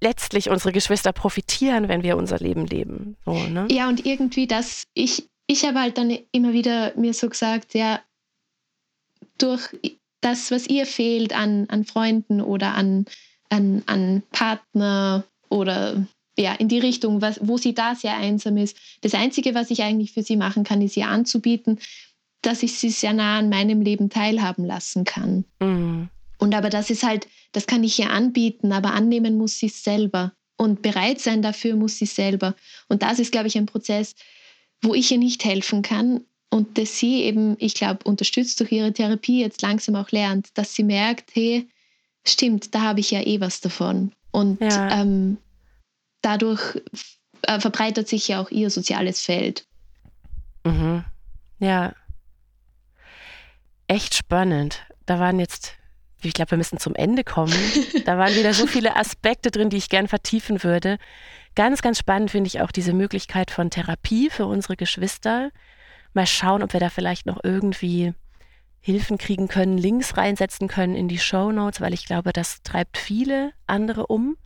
[0.01, 3.17] letztlich unsere Geschwister profitieren, wenn wir unser Leben leben.
[3.23, 3.67] So, ne?
[3.69, 8.01] Ja, und irgendwie das, ich, ich habe halt dann immer wieder mir so gesagt, ja,
[9.37, 9.69] durch
[10.21, 13.05] das, was ihr fehlt an, an Freunden oder an,
[13.49, 16.05] an, an Partner oder
[16.41, 18.77] ja, in die Richtung, was, wo sie da sehr einsam ist.
[19.01, 21.79] Das Einzige, was ich eigentlich für sie machen kann, ist ihr anzubieten,
[22.41, 25.45] dass ich sie sehr nah an meinem Leben teilhaben lassen kann.
[25.59, 26.09] Mhm.
[26.37, 30.33] Und aber das ist halt, das kann ich ihr anbieten, aber annehmen muss sie selber.
[30.57, 32.55] Und bereit sein dafür muss sie selber.
[32.87, 34.15] Und das ist, glaube ich, ein Prozess,
[34.81, 36.21] wo ich ihr nicht helfen kann.
[36.49, 40.73] Und dass sie eben, ich glaube, unterstützt durch ihre Therapie jetzt langsam auch lernt, dass
[40.75, 41.67] sie merkt, hey,
[42.25, 44.11] stimmt, da habe ich ja eh was davon.
[44.31, 45.01] Und ja.
[45.01, 45.37] ähm,
[46.21, 46.81] dadurch
[47.43, 49.65] äh, verbreitert sich ja auch ihr soziales Feld.
[50.63, 51.03] Mhm.
[51.59, 51.93] Ja.
[53.87, 54.85] Echt spannend.
[55.05, 55.73] Da waren jetzt,
[56.21, 57.53] ich glaube, wir müssen zum Ende kommen.
[58.05, 60.97] Da waren wieder so viele Aspekte drin, die ich gern vertiefen würde.
[61.55, 65.51] Ganz, ganz spannend finde ich auch diese Möglichkeit von Therapie für unsere Geschwister.
[66.13, 68.13] Mal schauen, ob wir da vielleicht noch irgendwie
[68.79, 72.97] Hilfen kriegen können, Links reinsetzen können in die Show Notes, weil ich glaube, das treibt
[72.97, 74.37] viele andere um.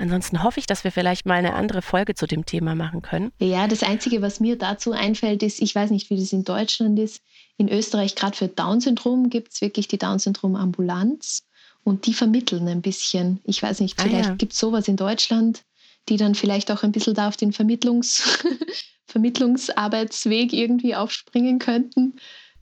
[0.00, 3.32] Ansonsten hoffe ich, dass wir vielleicht mal eine andere Folge zu dem Thema machen können.
[3.38, 6.98] Ja, das Einzige, was mir dazu einfällt, ist, ich weiß nicht, wie das in Deutschland
[6.98, 7.22] ist.
[7.58, 11.42] In Österreich, gerade für Down-Syndrom, gibt es wirklich die Down-Syndrom-Ambulanz
[11.84, 13.40] und die vermitteln ein bisschen.
[13.44, 14.34] Ich weiß nicht, vielleicht ah, ja.
[14.36, 15.64] gibt es sowas in Deutschland,
[16.08, 18.42] die dann vielleicht auch ein bisschen da auf den Vermittlungs
[19.06, 22.14] Vermittlungsarbeitsweg irgendwie aufspringen könnten.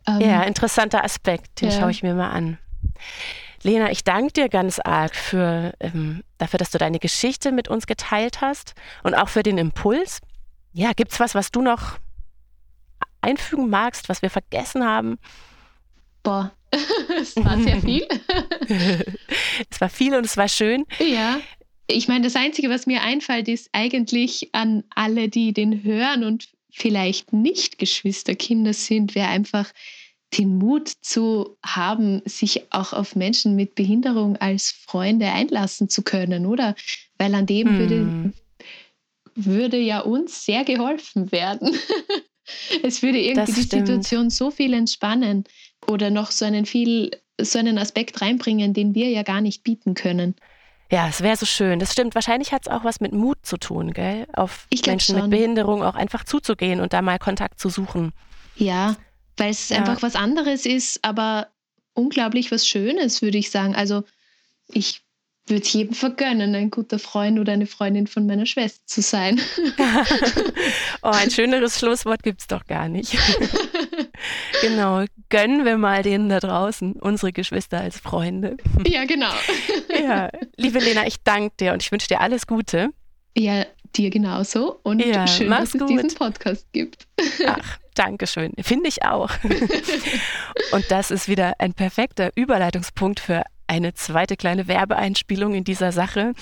[0.09, 1.79] Ähm, ja, interessanter Aspekt, den ja.
[1.79, 2.59] schaue ich mir mal an.
[3.63, 7.87] Lena, ich danke dir ganz arg für, ähm, dafür, dass du deine Geschichte mit uns
[7.87, 10.21] geteilt hast und auch für den Impuls.
[10.73, 11.99] Ja, gibt es was, was du noch
[13.21, 15.19] einfügen magst, was wir vergessen haben?
[16.23, 16.53] Boah,
[17.21, 18.07] es war sehr viel.
[19.71, 20.85] es war viel und es war schön.
[20.99, 21.41] Ja.
[21.91, 26.49] Ich meine, das Einzige, was mir einfällt, ist eigentlich an alle, die den hören und
[26.71, 29.73] vielleicht nicht Geschwisterkinder sind, wäre einfach
[30.37, 36.47] den Mut zu haben, sich auch auf Menschen mit Behinderung als Freunde einlassen zu können,
[36.47, 36.75] oder?
[37.17, 37.79] Weil an dem hm.
[37.79, 38.33] würde,
[39.35, 41.75] würde ja uns sehr geholfen werden.
[42.83, 45.45] es würde irgendwie die Situation so viel entspannen
[45.87, 47.11] oder noch so einen viel,
[47.41, 50.35] so einen Aspekt reinbringen, den wir ja gar nicht bieten können.
[50.91, 51.79] Ja, es wäre so schön.
[51.79, 52.15] Das stimmt.
[52.15, 54.27] Wahrscheinlich hat es auch was mit Mut zu tun, gell?
[54.33, 55.29] Auf Menschen schon.
[55.29, 58.13] mit Behinderung auch einfach zuzugehen und da mal Kontakt zu suchen.
[58.57, 58.97] Ja,
[59.39, 59.79] weil es ja.
[59.79, 61.49] einfach was anderes ist, aber
[61.95, 63.75] unglaublich was Schönes, würde ich sagen.
[63.75, 64.05] Also
[64.69, 65.03] ich
[65.49, 69.41] würde es jedem vergönnen, ein guter Freund oder eine Freundin von meiner Schwester zu sein.
[71.03, 73.17] oh, ein schöneres Schlusswort gibt es doch gar nicht.
[74.63, 78.57] genau, gönnen wir mal denen da draußen, unsere Geschwister als Freunde.
[78.87, 79.33] ja, genau.
[79.91, 82.91] ja, liebe Lena, ich danke dir und ich wünsche dir alles Gute.
[83.37, 83.65] Ja,
[83.97, 85.89] dir genauso und ja, schön, dass es gut.
[85.89, 87.07] diesen Podcast gibt.
[87.47, 88.53] Ach, Dankeschön.
[88.61, 89.31] Finde ich auch.
[90.73, 96.33] und das ist wieder ein perfekter Überleitungspunkt für eine zweite kleine Werbeeinspielung in dieser Sache.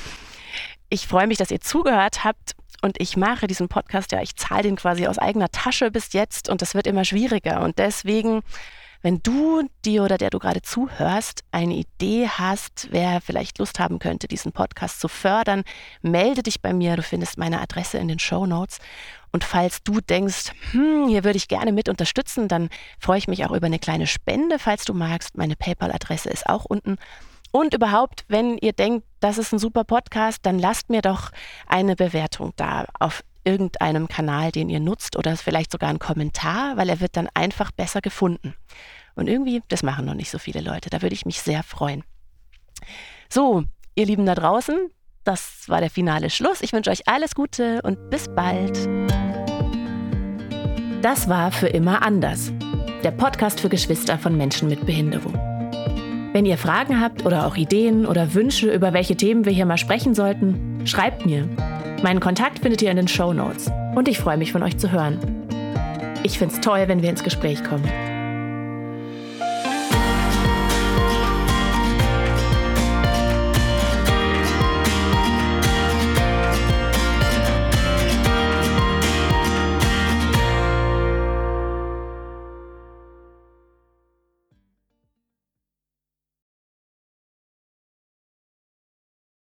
[0.90, 2.52] Ich freue mich, dass ihr zugehört habt
[2.82, 6.48] und ich mache diesen Podcast ja, ich zahle den quasi aus eigener Tasche bis jetzt
[6.50, 7.62] und das wird immer schwieriger.
[7.62, 8.42] Und deswegen,
[9.07, 14.00] wenn du, die oder der du gerade zuhörst, eine Idee hast, wer vielleicht Lust haben
[14.00, 15.62] könnte, diesen Podcast zu fördern,
[16.02, 16.96] melde dich bei mir.
[16.96, 18.80] Du findest meine Adresse in den Show Notes.
[19.30, 23.44] Und falls du denkst, hm, hier würde ich gerne mit unterstützen, dann freue ich mich
[23.44, 25.36] auch über eine kleine Spende, falls du magst.
[25.36, 26.96] Meine PayPal-Adresse ist auch unten.
[27.52, 31.30] Und überhaupt, wenn ihr denkt, das ist ein super Podcast, dann lasst mir doch
[31.68, 36.88] eine Bewertung da auf irgendeinem Kanal, den ihr nutzt oder vielleicht sogar einen Kommentar, weil
[36.88, 38.55] er wird dann einfach besser gefunden.
[39.14, 40.90] Und irgendwie, das machen noch nicht so viele Leute.
[40.90, 42.05] Da würde ich mich sehr freuen.
[43.30, 44.90] So, ihr Lieben da draußen,
[45.24, 46.61] das war der finale Schluss.
[46.61, 48.76] Ich wünsche euch alles Gute und bis bald.
[51.03, 52.53] Das war für immer anders.
[53.03, 55.34] Der Podcast für Geschwister von Menschen mit Behinderung.
[56.32, 59.78] Wenn ihr Fragen habt oder auch Ideen oder Wünsche, über welche Themen wir hier mal
[59.78, 61.49] sprechen sollten, schreibt mir.
[62.03, 63.70] Meinen Kontakt findet ihr in den Show Notes.
[63.94, 65.18] Und ich freue mich von euch zu hören.
[66.22, 67.84] Ich finde es toll, wenn wir ins Gespräch kommen.